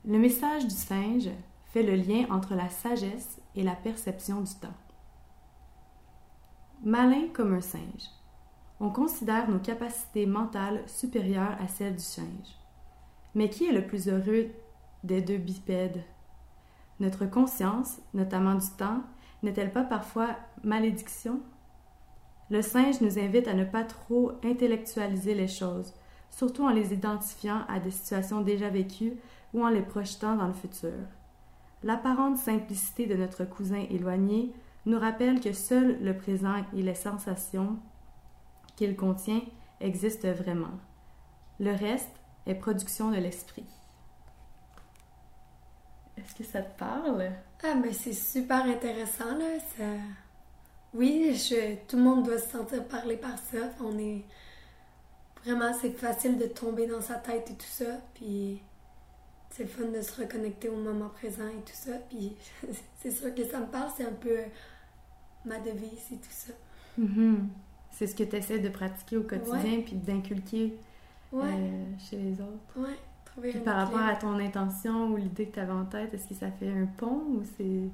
Le 0.06 0.20
message 0.20 0.68
du 0.68 0.76
singe 0.76 1.30
fait 1.72 1.84
le 1.84 1.96
lien 1.96 2.28
entre 2.30 2.54
la 2.54 2.70
sagesse 2.70 3.42
et 3.56 3.64
la 3.64 3.76
perception 3.76 4.42
du 4.42 4.54
temps. 4.56 4.76
Malin 6.86 7.30
comme 7.32 7.54
un 7.54 7.62
singe, 7.62 8.10
on 8.82 8.90
considère 8.90 9.50
nos 9.50 9.60
capacités 9.60 10.26
mentales 10.26 10.84
supérieures 10.86 11.56
à 11.62 11.70
celles 11.70 11.96
du 11.96 12.04
singe. 12.04 12.60
Mais 13.36 13.50
qui 13.50 13.66
est 13.68 13.72
le 13.72 13.88
plus 13.88 14.10
heureux 14.10 14.48
des 15.06 15.22
deux 15.22 15.38
bipèdes? 15.38 16.04
Notre 17.00 17.26
conscience, 17.26 18.02
notamment 18.14 18.56
du 18.56 18.68
temps, 18.78 19.02
n'est-elle 19.44 19.72
pas 19.72 19.86
parfois 19.86 20.36
malédiction? 20.66 21.40
Le 22.50 22.62
singe 22.62 23.00
nous 23.00 23.18
invite 23.18 23.48
à 23.48 23.54
ne 23.54 23.64
pas 23.64 23.86
trop 23.86 24.34
intellectualiser 24.44 25.36
les 25.36 25.48
choses, 25.48 25.94
surtout 26.32 26.66
en 26.66 26.74
les 26.74 26.94
identifiant 26.94 27.62
à 27.70 27.80
des 27.80 27.92
situations 27.92 28.42
déjà 28.42 28.68
vécues 28.68 29.14
ou 29.54 29.64
en 29.64 29.70
les 29.70 29.84
projetant 29.84 30.36
dans 30.36 30.48
le 30.48 30.54
futur. 30.54 30.92
L'apparente 31.82 32.36
simplicité 32.36 33.06
de 33.06 33.16
notre 33.16 33.46
cousin 33.46 33.86
éloigné 33.90 34.54
nous 34.86 35.00
rappelle 35.00 35.40
que 35.40 35.54
seul 35.54 36.04
le 36.04 36.18
présent 36.18 36.64
et 36.76 36.82
les 36.82 36.96
sensations 36.96 37.78
qu'il 38.76 38.96
contient 38.96 39.42
existent 39.80 40.32
vraiment. 40.32 40.80
Le 41.60 41.72
reste 41.72 42.12
est 42.46 42.56
production 42.56 43.12
de 43.12 43.18
l'esprit. 43.18 43.66
Est-ce 46.18 46.36
que 46.36 46.44
ça 46.44 46.62
te 46.62 46.78
parle? 46.78 47.32
Ah, 47.64 47.76
mais 47.76 47.94
c'est 47.94 48.14
super 48.14 48.64
intéressant, 48.66 49.38
là. 49.38 49.88
Oui, 50.94 51.34
je... 51.34 51.76
tout 51.88 51.98
le 51.98 52.04
monde 52.04 52.24
doit 52.24 52.38
se 52.38 52.50
sentir 52.50 52.88
parler 52.88 53.18
par 53.18 53.38
ça. 53.38 53.58
On 53.82 53.98
est... 53.98 54.24
Vraiment, 55.44 55.74
c'est 55.74 55.92
facile 55.92 56.38
de 56.38 56.46
tomber 56.46 56.88
dans 56.88 57.02
sa 57.02 57.16
tête 57.16 57.50
et 57.50 57.56
tout 57.56 57.66
ça. 57.66 58.00
Puis 58.14 58.62
c'est 59.50 59.64
le 59.64 59.70
fun 59.70 59.86
de 59.86 60.02
se 60.02 60.22
reconnecter 60.22 60.70
au 60.70 60.78
moment 60.78 61.10
présent 61.10 61.48
et 61.48 61.62
tout 61.62 61.74
ça. 61.74 61.94
Puis 62.10 62.36
c'est 63.00 63.12
sûr 63.12 63.34
que 63.34 63.44
ça 63.44 63.60
me 63.60 63.68
parle. 63.68 63.90
C'est 63.98 64.06
un 64.06 64.14
peu 64.14 64.38
ma 65.46 65.60
devise 65.60 66.12
et 66.12 66.16
tout 66.18 66.30
ça. 66.30 66.54
Mhm. 66.98 67.50
C'est 67.92 68.08
ce 68.08 68.16
que 68.16 68.24
tu 68.24 68.36
essaies 68.36 68.60
de 68.60 68.70
pratiquer 68.70 69.18
au 69.18 69.24
quotidien 69.24 69.82
puis 69.86 69.96
d'inculquer 69.96 70.78
Ouais, 71.32 71.44
euh, 71.46 71.84
chez 72.10 72.18
les 72.18 72.34
autres. 72.34 72.78
ouais, 72.78 72.98
trouver 73.26 73.52
Puis 73.52 73.60
par 73.62 73.76
rapport 73.76 74.00
clé. 74.00 74.10
à 74.12 74.16
ton 74.16 74.38
intention 74.40 75.08
ou 75.12 75.18
l'idée 75.18 75.48
que 75.48 75.54
tu 75.56 75.60
avais 75.60 75.72
en 75.72 75.86
tête, 75.86 76.14
est-ce 76.14 76.28
que 76.28 76.36
ça 76.36 76.52
fait 76.52 76.70
un 76.70 76.86
pont 76.86 77.24
ou 77.30 77.44
c'est. 77.58 77.90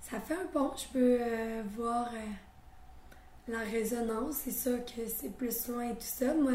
Ça 0.00 0.20
fait 0.20 0.34
un 0.34 0.46
pont. 0.52 0.72
Je 0.76 0.86
peux 0.92 1.18
euh, 1.20 1.62
voir 1.76 2.08
euh, 2.12 3.52
la 3.52 3.58
résonance. 3.60 4.36
C'est 4.36 4.50
sûr 4.50 4.84
que 4.84 5.06
c'est 5.08 5.30
plus 5.36 5.68
loin 5.68 5.90
et 5.90 5.94
tout 5.94 6.00
ça. 6.00 6.34
Moi, 6.34 6.52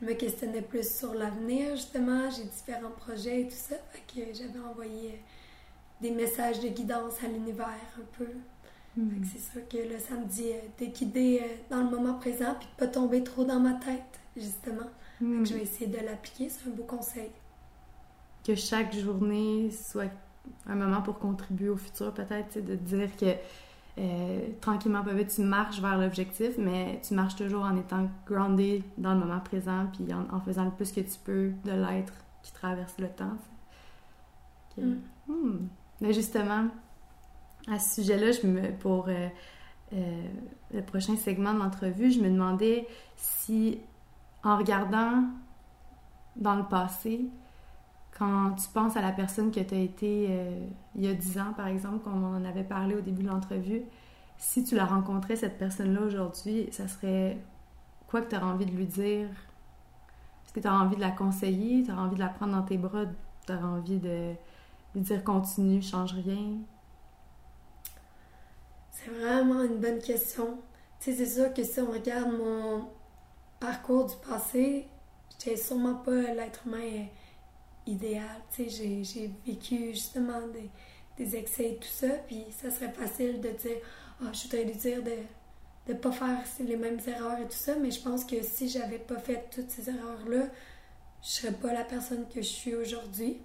je 0.00 0.06
me 0.06 0.12
questionnais 0.12 0.62
plus 0.62 0.88
sur 0.98 1.14
l'avenir, 1.14 1.74
justement. 1.74 2.30
J'ai 2.30 2.44
différents 2.44 2.90
projets 2.90 3.42
et 3.42 3.48
tout 3.48 3.54
ça. 3.56 3.76
Fait 3.90 4.02
que 4.06 4.32
j'avais 4.34 4.60
envoyé 4.60 5.20
des 6.00 6.10
messages 6.12 6.60
de 6.60 6.68
guidance 6.68 7.14
à 7.24 7.28
l'univers 7.28 7.66
un 7.98 8.04
peu. 8.16 8.28
Que 9.20 9.26
c'est 9.26 9.52
sûr 9.52 9.68
que 9.68 9.76
là, 9.76 9.98
ça 9.98 10.14
me 10.16 10.26
dit 10.26 10.50
euh, 10.50 10.84
de 10.84 10.90
guider 10.90 11.40
euh, 11.42 11.46
dans 11.70 11.84
le 11.84 11.90
moment 11.90 12.14
présent 12.14 12.56
puis 12.58 12.68
de 12.68 12.84
pas 12.84 12.88
tomber 12.88 13.22
trop 13.22 13.44
dans 13.44 13.60
ma 13.60 13.74
tête, 13.74 14.20
justement. 14.36 14.88
Que 15.20 15.44
je 15.44 15.54
vais 15.54 15.62
essayer 15.62 15.86
de 15.86 15.98
l'appliquer. 16.04 16.48
C'est 16.48 16.68
un 16.68 16.72
beau 16.72 16.84
conseil. 16.84 17.30
Que 18.44 18.54
chaque 18.54 18.94
journée 18.96 19.70
soit 19.70 20.10
un 20.66 20.74
moment 20.74 21.02
pour 21.02 21.18
contribuer 21.18 21.68
au 21.68 21.76
futur, 21.76 22.12
peut-être, 22.12 22.64
de 22.64 22.74
dire 22.74 23.14
que 23.16 23.34
euh, 23.98 24.48
tranquillement, 24.60 25.02
pas 25.02 25.12
vite, 25.12 25.32
tu 25.34 25.42
marches 25.42 25.80
vers 25.80 25.98
l'objectif, 25.98 26.56
mais 26.56 27.00
tu 27.06 27.14
marches 27.14 27.36
toujours 27.36 27.64
en 27.64 27.76
étant 27.76 28.08
grounded 28.26 28.82
dans 28.96 29.14
le 29.14 29.20
moment 29.20 29.40
présent, 29.40 29.86
puis 29.92 30.12
en, 30.12 30.34
en 30.34 30.40
faisant 30.40 30.64
le 30.64 30.70
plus 30.70 30.92
que 30.92 31.00
tu 31.00 31.18
peux 31.24 31.50
de 31.64 31.72
l'être 31.72 32.14
qui 32.42 32.52
traverse 32.52 32.94
le 32.98 33.08
temps. 33.08 33.36
Mm. 34.76 35.66
Mais 36.00 36.12
justement, 36.12 36.66
à 37.70 37.78
ce 37.78 38.02
sujet-là, 38.02 38.32
pour 38.80 39.08
euh, 39.08 39.28
euh, 39.92 40.22
le 40.72 40.82
prochain 40.82 41.16
segment 41.16 41.54
de 41.54 41.58
l'entrevue, 41.58 42.10
je 42.10 42.20
me 42.20 42.28
demandais 42.28 42.86
si, 43.16 43.80
en 44.42 44.56
regardant 44.56 45.24
dans 46.36 46.54
le 46.54 46.64
passé, 46.64 47.26
quand 48.18 48.52
tu 48.52 48.68
penses 48.68 48.96
à 48.96 49.02
la 49.02 49.12
personne 49.12 49.50
que 49.50 49.60
tu 49.60 49.74
as 49.74 49.78
été 49.78 50.26
euh, 50.30 50.66
il 50.96 51.04
y 51.04 51.08
a 51.08 51.14
10 51.14 51.38
ans, 51.38 51.52
par 51.56 51.68
exemple, 51.68 51.98
comme 52.00 52.24
on 52.24 52.36
en 52.36 52.44
avait 52.44 52.64
parlé 52.64 52.94
au 52.94 53.00
début 53.00 53.22
de 53.22 53.28
l'entrevue, 53.28 53.82
si 54.38 54.64
tu 54.64 54.74
la 54.74 54.84
rencontrais, 54.84 55.36
cette 55.36 55.58
personne-là, 55.58 56.00
aujourd'hui, 56.02 56.68
ça 56.70 56.88
serait 56.88 57.38
quoi 58.08 58.22
que 58.22 58.30
tu 58.30 58.36
aurais 58.36 58.46
envie 58.46 58.66
de 58.66 58.72
lui 58.72 58.86
dire? 58.86 59.28
Est-ce 60.44 60.52
que 60.52 60.60
tu 60.60 60.68
aurais 60.68 60.78
envie 60.78 60.96
de 60.96 61.00
la 61.00 61.10
conseiller? 61.10 61.82
Tu 61.82 61.92
aurais 61.92 62.02
envie 62.02 62.14
de 62.14 62.20
la 62.20 62.28
prendre 62.28 62.52
dans 62.52 62.62
tes 62.62 62.78
bras? 62.78 63.04
Tu 63.46 63.52
aurais 63.52 63.62
envie 63.62 63.98
de 63.98 64.32
lui 64.94 65.02
dire 65.02 65.22
continue, 65.24 65.82
change 65.82 66.14
rien? 66.14 66.58
C'est 69.08 69.14
vraiment 69.14 69.62
une 69.62 69.78
bonne 69.78 70.00
question. 70.00 70.58
Tu 71.00 71.12
sais, 71.12 71.24
c'est 71.24 71.40
sûr 71.40 71.54
que 71.54 71.62
si 71.62 71.80
on 71.80 71.90
regarde 71.90 72.30
mon 72.32 72.88
parcours 73.60 74.06
du 74.06 74.16
passé, 74.28 74.86
j'étais 75.30 75.56
sûrement 75.56 75.94
pas 75.94 76.20
l'être 76.34 76.66
humain 76.66 76.78
euh, 76.78 77.04
idéal. 77.86 78.42
Tu 78.54 78.68
sais, 78.68 79.02
j'ai, 79.04 79.30
vécu 79.46 79.90
justement 79.92 80.46
des, 80.48 80.70
des 81.16 81.36
excès 81.36 81.70
et 81.70 81.76
tout 81.76 81.88
ça, 81.88 82.08
puis 82.26 82.44
ça 82.50 82.70
serait 82.70 82.92
facile 82.92 83.40
de 83.40 83.50
dire 83.50 83.76
«Ah, 84.20 84.32
je 84.32 84.42
voudrais 84.42 84.64
lui 84.64 84.74
dire 84.74 85.02
de 85.02 85.92
ne 85.92 85.94
pas 85.94 86.12
faire 86.12 86.42
les 86.60 86.76
mêmes 86.76 87.00
erreurs 87.06 87.38
et 87.38 87.44
tout 87.46 87.52
ça», 87.52 87.76
mais 87.80 87.90
je 87.90 88.02
pense 88.02 88.24
que 88.24 88.42
si 88.42 88.68
j'avais 88.68 88.98
pas 88.98 89.18
fait 89.18 89.48
toutes 89.50 89.70
ces 89.70 89.88
erreurs-là, 89.88 90.48
je 91.22 91.28
serais 91.28 91.52
pas 91.52 91.72
la 91.72 91.84
personne 91.84 92.28
que 92.28 92.42
je 92.42 92.48
suis 92.48 92.74
aujourd'hui. 92.74 93.40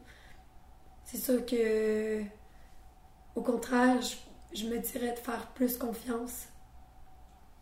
C'est 1.06 1.20
sûr 1.20 1.46
que, 1.46 2.22
au 3.36 3.42
contraire, 3.42 4.02
je 4.02 4.16
je 4.54 4.68
me 4.68 4.78
dirais 4.80 5.12
de 5.14 5.20
faire 5.20 5.48
plus 5.54 5.78
confiance 5.78 6.48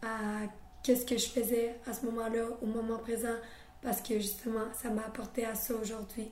à 0.01 0.41
qu'est-ce 0.83 1.05
que 1.05 1.17
je 1.17 1.27
faisais 1.29 1.79
à 1.87 1.93
ce 1.93 2.05
moment-là, 2.07 2.45
au 2.61 2.65
moment 2.65 2.97
présent, 2.97 3.35
parce 3.81 4.01
que 4.01 4.15
justement, 4.19 4.65
ça 4.73 4.89
m'a 4.89 5.03
apporté 5.05 5.45
à 5.45 5.55
ça 5.55 5.73
aujourd'hui. 5.75 6.29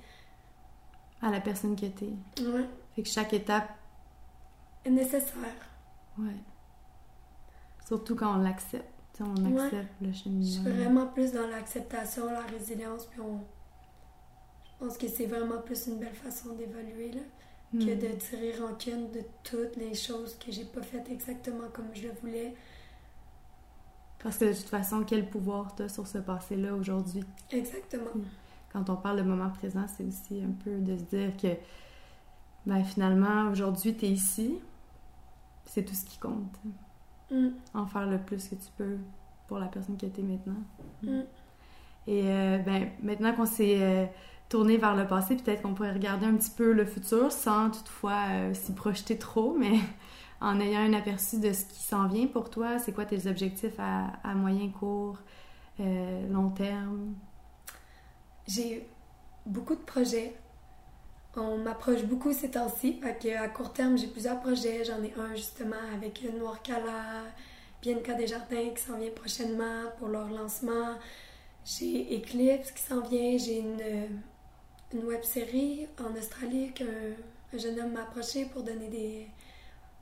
À 1.21 1.29
la 1.29 1.41
personne 1.41 1.75
que 1.75 1.85
tu 1.87 2.05
es. 2.05 2.43
Ouais, 2.43 2.65
Fait 2.95 3.03
que 3.03 3.09
chaque 3.09 3.33
étape, 3.33 3.69
est 4.85 4.89
nécessaire. 4.89 5.35
ouais. 6.17 6.35
Surtout 7.87 8.15
quand 8.15 8.35
on 8.35 8.39
l'accepte. 8.39 8.85
On 9.21 9.35
Ouais. 9.53 9.63
accepte 9.65 9.91
le 10.01 10.11
Je 10.13 10.17
suis 10.17 10.29
cheminement. 10.29 10.69
vraiment 10.77 11.07
plus 11.07 11.33
dans 11.33 11.47
l'acceptation, 11.47 12.31
la 12.31 12.39
résilience, 12.43 13.05
puis 13.07 13.19
on... 13.19 13.39
je 14.63 14.85
pense 14.85 14.97
que 14.97 15.09
c'est 15.09 15.25
vraiment 15.25 15.61
plus 15.61 15.87
une 15.87 15.99
belle 15.99 16.13
façon 16.15 16.53
d'évoluer, 16.53 17.11
là, 17.11 17.21
que 17.77 17.77
Hmm. 17.77 17.99
de 17.99 18.08
tirer 18.17 18.53
rancune 18.60 19.12
de 19.12 19.21
toutes 19.43 19.75
les 19.77 19.93
choses 19.93 20.36
que 20.39 20.51
j'ai 20.51 20.65
pas 20.65 20.82
faites 20.82 21.10
exactement 21.10 21.67
comme 21.73 21.89
je 21.93 22.03
le 22.08 22.13
voulais. 22.21 22.55
Parce 24.23 24.38
que 24.38 24.45
de 24.45 24.53
toute 24.53 24.67
façon, 24.69 25.03
quel 25.05 25.29
pouvoir 25.29 25.75
tu 25.75 25.84
as 25.84 25.89
sur 25.89 26.05
ce 26.08 26.17
passé-là 26.17 26.73
aujourd'hui? 26.75 27.23
Exactement. 27.51 28.12
Quand 28.73 28.89
on 28.89 28.97
parle 28.97 29.17
de 29.17 29.23
moment 29.23 29.49
présent, 29.49 29.86
c'est 29.88 30.03
aussi 30.05 30.41
un 30.43 30.51
peu 30.63 30.79
de 30.79 30.97
se 30.97 31.03
dire 31.03 31.38
que 31.38 31.47
ben, 32.65 32.84
finalement, 32.84 33.49
aujourd'hui, 33.51 33.95
tu 33.95 34.05
es 34.05 34.10
ici. 34.12 34.60
C'est 35.65 35.84
tout 35.86 35.93
ce 35.93 36.05
qui 36.05 36.17
compte. 36.17 36.51
Mm, 37.32 37.49
En 37.73 37.86
faire 37.86 38.08
le 38.08 38.19
plus 38.19 38.47
que 38.49 38.55
tu 38.55 38.71
peux 38.77 38.97
pour 39.47 39.60
la 39.60 39.67
personne 39.67 39.97
que 39.97 40.05
tu 40.08 40.19
es 40.19 40.23
maintenant. 40.23 40.63
mm. 41.03 41.21
Et 42.08 42.23
euh, 42.25 42.58
ben, 42.60 42.91
maintenant 43.03 43.34
qu'on 43.36 43.45
s'est 43.45 43.82
euh, 43.82 44.05
tourné 44.49 44.77
vers 44.77 44.95
le 44.95 45.07
passé, 45.07 45.35
peut-être 45.35 45.62
qu'on 45.62 45.75
pourrait 45.75 45.93
regarder 45.93 46.25
un 46.25 46.35
petit 46.35 46.49
peu 46.49 46.73
le 46.73 46.85
futur 46.85 47.31
sans 47.31 47.69
toutefois 47.69 48.25
euh, 48.31 48.53
s'y 48.53 48.73
projeter 48.73 49.17
trop, 49.17 49.55
mais 49.57 49.79
en 50.41 50.59
ayant 50.59 50.81
un 50.81 50.93
aperçu 50.93 51.39
de 51.39 51.53
ce 51.53 51.65
qui 51.65 51.81
s'en 51.83 52.07
vient 52.07 52.27
pour 52.27 52.49
toi. 52.49 52.79
C'est 52.79 52.91
quoi 52.91 53.05
tes 53.05 53.27
objectifs 53.27 53.79
à, 53.79 54.33
moyen, 54.33 54.69
court, 54.69 55.19
euh, 55.79 56.27
long 56.29 56.49
terme? 56.49 57.13
J'ai 58.47 58.88
beaucoup 59.45 59.75
de 59.75 59.81
projets. 59.81 60.35
On 61.35 61.57
m'approche 61.59 62.03
beaucoup 62.03 62.33
ces 62.33 62.49
temps-ci. 62.51 62.99
À 63.03 63.47
court 63.47 63.71
terme, 63.71 63.97
j'ai 63.97 64.07
plusieurs 64.07 64.39
projets. 64.41 64.83
J'en 64.83 65.01
ai 65.03 65.13
un 65.17 65.35
justement 65.35 65.75
avec 65.95 66.25
Noir 66.38 66.62
Cala, 66.63 67.23
Bianca 67.81 68.15
Desjardins 68.15 68.71
qui 68.75 68.81
s'en 68.81 68.97
vient 68.97 69.12
prochainement 69.15 69.83
pour 69.99 70.07
leur 70.07 70.27
lancement. 70.29 70.95
J'ai 71.63 72.17
Eclipse 72.17 72.71
qui 72.71 72.81
s'en 72.81 73.01
vient. 73.01 73.38
J'ai 73.38 73.59
une, 73.59 73.77
une 74.93 75.06
web 75.06 75.23
série 75.23 75.88
en 75.99 76.17
Australie 76.17 76.71
qu'un 76.73 76.86
un 77.54 77.58
jeune 77.58 77.80
homme 77.80 77.93
m'a 77.93 78.04
approché 78.04 78.45
pour 78.45 78.63
donner 78.63 78.88
des, 78.88 79.28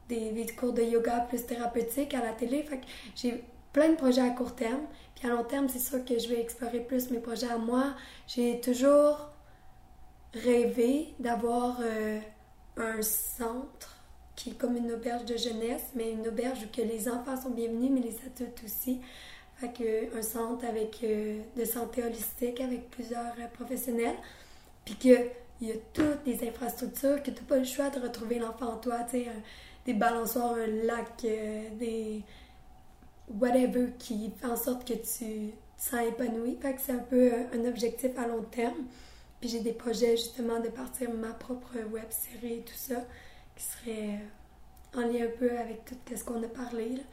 des, 0.10 0.32
des 0.32 0.54
cours 0.54 0.73
de 0.73 0.82
yoga 0.82 1.21
plus 1.30 1.45
thérapeutiques 1.45 2.13
à 2.13 2.21
la 2.21 2.34
télé. 2.34 2.63
Fait 2.63 2.78
que 2.78 2.86
j'ai 3.15 3.43
plein 3.71 3.89
de 3.89 3.95
projets 3.95 4.21
à 4.21 4.30
court 4.32 4.56
terme. 4.56 4.82
Puis 5.15 5.28
à 5.28 5.32
long 5.32 5.43
terme, 5.43 5.69
c'est 5.69 5.80
sûr 5.80 6.04
que 6.04 6.17
je 6.19 6.28
vais 6.28 6.41
explorer 6.41 6.82
plus 6.82 7.10
mes 7.10 7.19
projets 7.19 7.47
à 7.50 7.58
moi. 7.58 7.95
J'ai 8.28 8.60
toujours 8.60 9.30
rêvé 10.34 11.13
d'avoir 11.19 11.78
euh, 11.82 12.19
un 12.78 13.02
centre 13.02 13.95
qui 14.36 14.52
est 14.52 14.54
comme 14.54 14.78
une 14.78 14.91
auberge 14.91 15.26
de 15.26 15.36
jeunesse, 15.36 15.91
mais 15.95 16.12
une 16.12 16.28
auberge 16.28 16.60
où 16.63 16.76
que 16.76 16.82
les 16.82 17.10
enfants 17.10 17.41
sont 17.41 17.50
bienvenus, 17.50 17.89
mais 17.91 18.02
les 18.02 18.17
adultes 18.26 18.62
aussi. 18.63 19.00
Fait 19.56 19.73
que 19.73 20.15
un 20.15 20.21
centre 20.21 20.65
avec 20.65 21.00
euh, 21.04 21.41
de 21.56 21.65
santé 21.65 22.04
holistique 22.04 22.62
avec 22.62 22.91
plusieurs 22.91 23.34
euh, 23.39 23.47
professionnels, 23.54 24.15
puis 24.88 24.95
que 24.95 25.19
il 25.60 25.67
y 25.67 25.71
a 25.71 25.76
toutes 25.91 26.26
les 26.26 26.47
infrastructures 26.47 27.21
que 27.21 27.32
tu 27.32 27.41
n'as 27.41 27.47
pas 27.47 27.58
le 27.58 27.65
choix 27.65 27.89
de 27.89 28.00
retrouver 28.00 28.39
l'enfant 28.39 28.73
en 28.73 28.78
toi, 28.78 29.00
tu 29.04 29.23
sais, 29.23 29.28
des 29.86 29.93
balançoires, 29.93 30.54
un 30.54 30.67
lac, 30.86 31.26
euh, 31.26 31.69
des 31.78 32.23
whatever 33.28 33.88
qui 34.00 34.32
fait 34.38 34.47
en 34.47 34.56
sorte 34.56 34.88
que 34.88 34.93
tu 34.93 35.00
te 35.00 35.52
sens 35.78 36.08
épanoui. 36.08 36.58
Fait 36.62 36.73
que 36.73 36.80
c'est 36.80 36.93
un 36.93 37.00
peu 37.00 37.34
euh, 37.34 37.43
un 37.54 37.67
objectif 37.67 38.17
à 38.17 38.28
long 38.28 38.43
terme. 38.43 38.86
Puis 39.41 39.50
j'ai 39.50 39.60
des 39.60 39.73
projets 39.73 40.15
justement 40.15 40.62
de 40.62 40.69
partir 40.69 41.10
ma 41.13 41.34
propre 41.34 41.76
web 41.91 42.10
série 42.10 42.60
et 42.60 42.62
tout 42.62 42.73
ça, 42.73 43.04
qui 43.56 43.63
serait 43.63 44.19
euh, 44.95 45.00
en 45.00 45.02
lien 45.02 45.26
un 45.26 45.38
peu 45.38 45.52
avec 45.58 45.84
tout 45.86 46.15
ce 46.15 46.23
qu'on 46.23 46.41
a 46.43 46.47
parlé. 46.47 46.89
Là. 46.89 47.04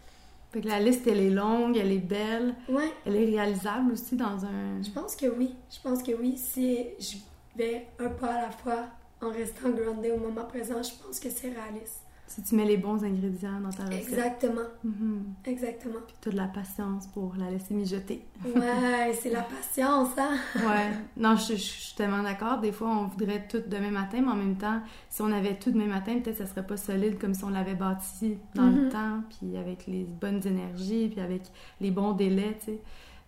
Fait 0.53 0.61
que 0.61 0.69
la 0.69 0.79
liste, 0.79 1.07
elle 1.09 1.19
est 1.19 1.31
longue, 1.31 1.77
elle 1.77 1.91
est 1.91 1.99
belle, 1.99 2.55
Ouais, 2.69 2.93
elle 3.05 3.17
est 3.17 3.25
réalisable 3.25 3.91
aussi 3.91 4.15
dans 4.15 4.45
un... 4.45 4.81
je 4.81 4.91
pense 4.91 5.17
que 5.17 5.27
oui. 5.27 5.57
Je 5.69 5.81
pense 5.81 6.03
que 6.03 6.13
oui. 6.13 6.37
Si 6.37 6.87
je 7.01 7.17
vais 7.57 7.87
un 7.99 8.09
pas 8.09 8.35
à 8.35 8.43
la 8.43 8.51
fois 8.51 8.87
en 9.23 9.31
restant 9.31 9.71
grounded 9.71 10.13
au 10.13 10.19
moment 10.19 10.45
présent, 10.45 10.83
je 10.83 10.91
pense 11.03 11.19
que 11.21 11.31
c'est 11.31 11.49
réaliste. 11.51 12.01
Si 12.27 12.43
tu 12.43 12.55
mets 12.57 12.65
les 12.65 12.79
bons 12.79 13.05
ingrédients 13.05 13.61
dans 13.61 13.71
ta 13.71 13.85
recette. 13.85 14.09
Exactement, 14.09 14.63
Mhm. 14.83 15.25
exactement. 15.45 15.99
Puis 16.07 16.17
tu 16.23 16.29
as 16.31 16.33
de 16.33 16.37
la 16.39 16.47
patience 16.49 17.07
pour 17.09 17.35
la 17.37 17.51
laisser 17.51 17.75
mijoter. 17.75 18.27
Ouais, 18.45 19.13
c'est 19.21 19.29
la 19.31 19.43
patience, 19.43 20.09
hein? 20.17 20.37
Ouais, 20.57 20.91
non, 21.19 21.37
je, 21.37 21.53
je 21.53 21.59
suis 21.61 21.95
tellement 21.95 22.23
d'accord. 22.23 22.61
Des 22.61 22.73
fois, 22.73 22.89
on 22.89 23.07
voudrait 23.09 23.47
tout 23.47 23.63
demain 23.67 23.91
matin, 23.91 24.23
mais 24.23 24.31
en 24.33 24.37
même 24.37 24.57
temps, 24.57 24.81
si 25.11 25.21
on 25.21 25.31
avait 25.31 25.55
tout 25.57 25.71
demain 25.71 25.87
matin, 25.87 26.15
peut-être 26.19 26.39
que 26.39 26.45
ça 26.45 26.47
serait 26.51 26.67
pas 26.67 26.79
solide 26.79 27.19
comme 27.19 27.35
si 27.35 27.45
on 27.45 27.51
l'avait 27.51 27.75
bâti 27.75 28.39
dans 28.55 28.69
le 28.71 28.85
Mhm. 28.85 28.89
temps, 28.89 29.21
puis 29.39 29.57
avec 29.59 29.87
les 29.87 30.05
bonnes 30.05 30.41
énergies, 30.47 31.09
puis 31.09 31.21
avec 31.21 31.43
les 31.81 31.91
bons 31.91 32.13
délais, 32.13 32.57
tu 32.59 32.65
sais. 32.73 32.79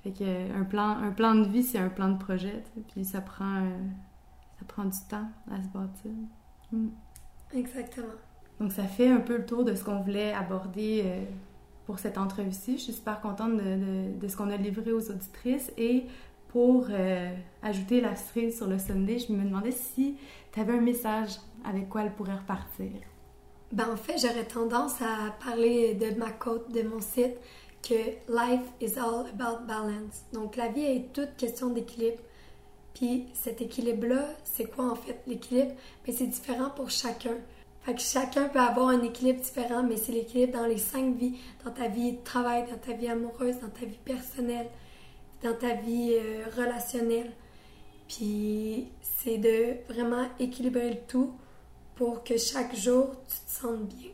Fait 0.05 0.11
que 0.13 0.25
euh, 0.25 0.59
un 0.61 0.65
plan, 0.65 0.89
un 1.03 1.11
plan 1.11 1.35
de 1.35 1.45
vie, 1.49 1.63
c'est 1.63 1.79
un 1.79 1.91
plan 1.91 2.09
de 2.09 2.19
projet, 2.19 2.63
tu 2.75 2.81
sais, 2.81 2.87
puis 2.95 3.05
ça 3.05 3.21
prend, 3.21 3.57
euh, 3.57 3.77
prend 4.67 4.85
du 4.85 4.99
temps 5.09 5.29
à 5.51 5.63
se 5.63 5.69
bâtir. 5.69 6.11
Mm. 6.73 6.89
Exactement. 7.53 8.07
Donc, 8.61 8.73
ça 8.73 8.85
fait 8.85 9.09
un 9.09 9.21
peu 9.21 9.37
le 9.39 9.47
tour 9.47 9.65
de 9.65 9.75
ce 9.75 9.85
qu'on 9.85 10.01
voulait 10.01 10.33
aborder 10.33 11.03
euh, 11.05 11.25
pour 11.87 11.99
cette 11.99 12.19
entrevue-ci. 12.19 12.79
Je 12.79 12.83
suis 12.85 12.93
super 12.93 13.21
contente 13.21 13.57
de, 13.57 13.63
de- 13.63 14.19
de 14.21 14.29
ce 14.29 14.37
qu'on 14.37 14.51
a 14.51 14.57
livré 14.57 14.93
aux 14.93 15.11
auditrices. 15.11 15.71
Et 15.77 16.07
pour 16.49 16.87
ajouter 17.63 18.01
la 18.01 18.17
cerise 18.17 18.57
sur 18.57 18.67
le 18.67 18.79
Sunday, 18.79 19.19
je 19.19 19.33
me 19.33 19.45
demandais 19.45 19.73
si 19.73 20.17
tu 20.53 20.61
avais 20.61 20.73
un 20.73 20.81
message 20.81 21.33
avec 21.65 21.89
quoi 21.89 22.03
elle 22.03 22.13
pourrait 22.15 22.37
repartir. 22.37 22.91
Ben, 23.73 23.91
en 23.93 23.97
fait, 23.97 24.17
j'aurais 24.19 24.45
tendance 24.47 25.03
à 25.03 25.33
parler 25.45 25.95
de 25.95 26.19
ma 26.19 26.31
côte, 26.31 26.73
de 26.73 26.83
mon 26.83 27.01
site, 27.01 27.37
que 27.83 27.95
life 28.29 28.63
is 28.81 28.99
all 28.99 29.27
about 29.35 29.67
balance. 29.67 30.25
Donc, 30.33 30.57
la 30.57 30.69
vie 30.69 30.83
est 30.85 31.13
toute 31.13 31.37
question 31.37 31.71
d'équilibre. 31.71 32.23
Puis, 32.97 33.27
cet 33.35 33.61
équilibre-là, 33.61 34.27
c'est 34.43 34.65
quoi 34.65 34.91
en 34.91 34.95
fait 34.95 35.21
l'équilibre? 35.27 35.73
Mais 36.07 36.15
c'est 36.15 36.27
différent 36.27 36.71
pour 36.71 36.89
chacun. 36.89 37.35
Fait 37.83 37.95
que 37.95 38.01
chacun 38.01 38.49
peut 38.49 38.59
avoir 38.59 38.89
un 38.89 39.03
équilibre 39.03 39.43
différent, 39.43 39.83
mais 39.83 39.99
c'est 39.99 40.13
l'équilibre 40.13 40.59
dans 40.59 40.67
les 40.67 40.79
cinq 40.79 41.15
vies, 41.15 41.37
dans 41.63 41.73
ta 41.73 41.89
vie 41.89 42.13
de 42.13 42.25
travail, 42.25 42.65
dans 42.71 42.79
ta 42.79 42.95
vie 42.95 43.09
amoureuse, 43.09 43.61
dans 43.61 43.69
ta 43.69 43.85
vie 43.85 43.99
personnelle, 44.03 44.69
dans 45.43 45.53
ta 45.53 45.75
vie 45.75 46.15
euh, 46.15 46.47
relationnelle. 46.57 47.33
Puis, 48.09 48.89
c'est 49.03 49.37
de 49.37 49.93
vraiment 49.93 50.29
équilibrer 50.41 50.89
le 50.89 51.01
tout 51.07 51.35
pour 51.97 52.25
que 52.25 52.39
chaque 52.39 52.75
jour, 52.75 53.11
tu 53.29 53.37
te 53.47 53.61
sentes 53.61 53.89
bien. 53.89 54.11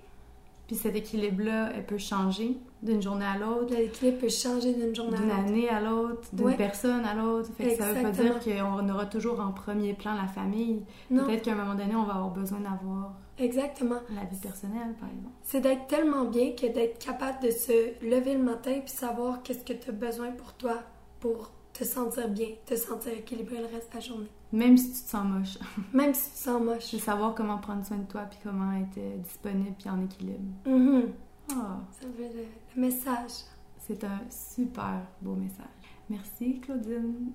Puis 0.66 0.74
cet 0.74 0.96
équilibre-là, 0.96 1.70
elle 1.72 1.86
peut 1.86 1.98
changer? 1.98 2.56
D'une 2.82 3.00
journée 3.00 3.24
à 3.24 3.38
l'autre. 3.38 3.74
L'équilibre 3.74 4.18
peut 4.18 4.28
changer 4.28 4.74
d'une 4.74 4.94
journée 4.94 5.16
à 5.16 5.20
l'autre. 5.20 5.44
D'une 5.44 5.54
année 5.54 5.68
à 5.68 5.80
l'autre, 5.80 6.28
d'une 6.32 6.56
personne 6.56 7.04
à 7.04 7.14
l'autre. 7.14 7.50
Fait 7.56 7.76
que 7.76 7.82
ça 7.82 7.92
veut 7.92 8.02
pas 8.02 8.10
dire 8.10 8.38
qu'on 8.40 8.88
aura 8.88 9.06
toujours 9.06 9.40
en 9.40 9.52
premier 9.52 9.94
plan 9.94 10.14
la 10.14 10.26
famille. 10.26 10.82
Peut-être 11.08 11.42
qu'à 11.42 11.52
un 11.52 11.56
moment 11.56 11.74
donné, 11.74 11.94
on 11.94 12.04
va 12.04 12.14
avoir 12.14 12.30
besoin 12.30 12.60
d'avoir 12.60 13.14
Exactement. 13.38 14.00
La 14.14 14.24
vie 14.24 14.36
personnelle, 14.36 14.94
par 15.00 15.08
exemple. 15.08 15.34
C'est 15.42 15.60
d'être 15.60 15.86
tellement 15.86 16.24
bien 16.24 16.52
que 16.52 16.66
d'être 16.66 16.98
capable 16.98 17.42
de 17.42 17.50
se 17.50 18.04
lever 18.04 18.34
le 18.34 18.42
matin 18.42 18.80
puis 18.84 18.94
savoir 18.94 19.42
qu'est-ce 19.42 19.64
que 19.64 19.72
tu 19.72 19.90
as 19.90 19.92
besoin 19.92 20.30
pour 20.32 20.52
toi 20.54 20.82
pour 21.18 21.50
te 21.72 21.84
sentir 21.84 22.28
bien, 22.28 22.48
te 22.66 22.76
sentir 22.76 23.12
équilibré 23.12 23.56
le 23.56 23.66
reste 23.74 23.90
de 23.90 23.94
la 23.94 24.00
journée. 24.00 24.30
Même 24.52 24.76
si 24.76 24.92
tu 24.92 25.02
te 25.02 25.08
sens 25.08 25.24
moche. 25.24 25.58
Même 25.94 26.12
si 26.12 26.30
tu 26.30 26.36
te 26.36 26.42
sens 26.42 26.62
moche. 26.62 26.92
De 26.92 26.98
savoir 26.98 27.34
comment 27.34 27.58
prendre 27.58 27.84
soin 27.86 27.96
de 27.96 28.04
toi 28.04 28.22
puis 28.28 28.38
comment 28.42 28.72
être 28.72 28.98
euh, 28.98 29.16
disponible 29.18 29.74
puis 29.78 29.88
en 29.88 30.02
équilibre. 30.02 30.52
Mm 30.66 31.10
Ça 31.52 32.06
veut 32.06 32.28
le, 32.34 32.44
le 32.76 32.80
message. 32.80 33.44
C'est 33.78 34.04
un 34.04 34.20
super 34.30 35.02
beau 35.20 35.34
message. 35.34 35.66
Merci, 36.08 36.60
Claudine. 36.60 37.32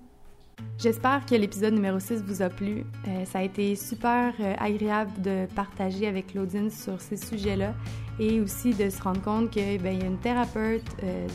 J'espère 0.79 1.25
que 1.25 1.35
l'épisode 1.35 1.73
numéro 1.73 1.99
6 1.99 2.23
vous 2.23 2.41
a 2.41 2.49
plu. 2.49 2.83
Euh, 3.07 3.25
ça 3.25 3.39
a 3.39 3.43
été 3.43 3.75
super 3.75 4.33
euh, 4.39 4.55
agréable 4.57 5.21
de 5.21 5.45
partager 5.55 6.07
avec 6.07 6.27
Claudine 6.27 6.71
sur 6.71 6.99
ces 6.99 7.17
sujets-là 7.17 7.75
et 8.19 8.39
aussi 8.39 8.73
de 8.73 8.89
se 8.89 9.01
rendre 9.01 9.21
compte 9.21 9.51
qu'il 9.51 9.81
ben, 9.81 9.99
y 9.99 10.01
a 10.01 10.07
une 10.07 10.17
thérapeute 10.17 10.85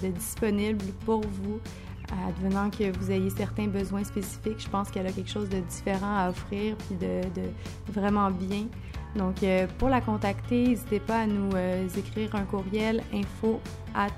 de 0.03 0.09
disponible 0.09 0.85
pour 1.05 1.21
vous 1.21 1.61
advenant 2.29 2.71
que 2.71 2.97
vous 2.99 3.11
ayez 3.11 3.31
certains 3.31 3.67
besoins 3.67 4.05
spécifiques, 4.05 4.59
je 4.59 4.69
pense 4.69 4.91
qu'elle 4.91 5.07
a 5.07 5.13
quelque 5.13 5.31
chose 5.31 5.49
de 5.49 5.61
différent 5.61 6.17
à 6.17 6.31
offrir 6.31 6.77
puis 6.77 6.97
de, 6.97 7.23
vraiment 7.89 8.31
bien. 8.31 8.67
Donc, 9.17 9.43
euh, 9.43 9.67
pour 9.79 9.89
la 9.89 10.01
contacter, 10.01 10.69
n'hésitez 10.69 11.01
pas 11.01 11.21
à 11.21 11.27
nous 11.27 11.51
euh, 11.55 11.87
écrire 11.97 12.35
un 12.35 12.45
courriel 12.45 13.03
info 13.13 13.61
at. 13.95 14.11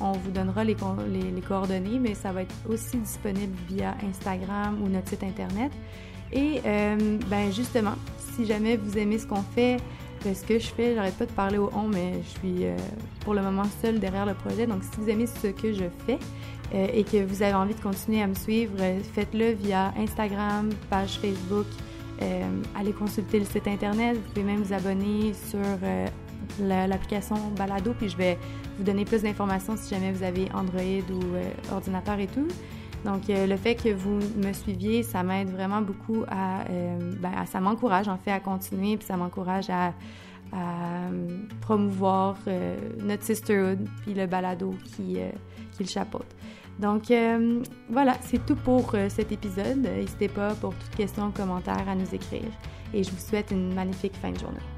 On 0.00 0.12
vous 0.12 0.30
donnera 0.30 0.62
les, 0.62 0.74
coordonnées, 0.74 1.98
mais 1.98 2.14
ça 2.14 2.32
va 2.32 2.42
être 2.42 2.54
aussi 2.68 2.98
disponible 2.98 3.56
via 3.66 3.94
Instagram 4.06 4.78
ou 4.82 4.88
notre 4.90 5.08
site 5.08 5.24
Internet. 5.24 5.72
Et 6.32 6.60
euh, 6.66 7.18
ben 7.28 7.50
justement, 7.50 7.94
si 8.18 8.44
jamais 8.44 8.76
vous 8.76 8.98
aimez 8.98 9.18
ce 9.18 9.26
qu'on 9.26 9.42
fait, 9.42 9.78
ce 10.22 10.44
que 10.44 10.58
je 10.58 10.66
fais, 10.66 10.94
j'arrête 10.94 11.16
pas 11.16 11.24
de 11.24 11.32
parler 11.32 11.56
au 11.56 11.70
on, 11.74 11.88
mais 11.88 12.12
je 12.22 12.28
suis 12.40 12.64
pour 13.20 13.32
le 13.32 13.40
moment 13.40 13.64
seule 13.80 14.00
derrière 14.00 14.26
le 14.26 14.34
projet. 14.34 14.66
Donc, 14.66 14.82
si 14.82 15.00
vous 15.00 15.08
aimez 15.08 15.26
ce 15.26 15.46
que 15.46 15.72
je 15.72 15.84
fais 16.06 16.18
et 16.74 17.04
que 17.04 17.24
vous 17.24 17.42
avez 17.42 17.54
envie 17.54 17.74
de 17.74 17.80
continuer 17.80 18.20
à 18.20 18.26
me 18.26 18.34
suivre, 18.34 18.76
faites-le 19.14 19.52
via 19.52 19.94
Instagram, 19.96 20.68
page 20.90 21.18
Facebook. 21.20 21.66
Allez 22.78 22.92
consulter 22.92 23.38
le 23.38 23.44
site 23.44 23.66
internet. 23.66 24.16
Vous 24.16 24.32
pouvez 24.32 24.44
même 24.44 24.62
vous 24.62 24.72
abonner 24.72 25.32
sur 25.34 25.58
l'application 26.60 27.36
Balado, 27.56 27.94
puis 27.94 28.08
je 28.08 28.16
vais 28.16 28.38
vous 28.78 28.84
donner 28.84 29.04
plus 29.04 29.22
d'informations 29.22 29.76
si 29.76 29.94
jamais 29.94 30.12
vous 30.12 30.22
avez 30.22 30.48
Android 30.54 30.80
ou 31.10 31.72
ordinateur 31.72 32.18
et 32.18 32.26
tout. 32.26 32.48
Donc, 33.04 33.22
le 33.28 33.56
fait 33.56 33.74
que 33.74 33.92
vous 33.92 34.18
me 34.36 34.52
suiviez, 34.52 35.02
ça 35.02 35.22
m'aide 35.22 35.50
vraiment 35.50 35.82
beaucoup 35.82 36.24
à, 36.28 36.64
ben, 37.20 37.46
ça 37.46 37.60
m'encourage 37.60 38.08
en 38.08 38.16
fait 38.16 38.30
à 38.30 38.40
continuer, 38.40 38.96
puis 38.96 39.06
ça 39.06 39.16
m'encourage 39.16 39.70
à, 39.70 39.92
promouvoir 41.62 42.36
euh, 42.46 42.76
notre 43.00 43.22
sisterhood, 43.22 43.88
puis 44.02 44.12
le 44.12 44.26
balado 44.26 44.74
euh, 45.00 45.30
qui 45.72 45.82
le 45.82 45.88
chapeaute. 45.88 46.26
Donc, 46.78 47.10
euh, 47.10 47.62
voilà, 47.90 48.16
c'est 48.22 48.44
tout 48.44 48.56
pour 48.56 48.94
cet 49.08 49.32
épisode. 49.32 49.78
N'hésitez 49.78 50.28
pas 50.28 50.54
pour 50.54 50.74
toute 50.74 50.94
question 50.96 51.30
commentaire 51.30 51.88
à 51.88 51.94
nous 51.94 52.14
écrire. 52.14 52.50
Et 52.94 53.02
je 53.02 53.10
vous 53.10 53.18
souhaite 53.18 53.50
une 53.50 53.74
magnifique 53.74 54.16
fin 54.16 54.32
de 54.32 54.38
journée. 54.38 54.71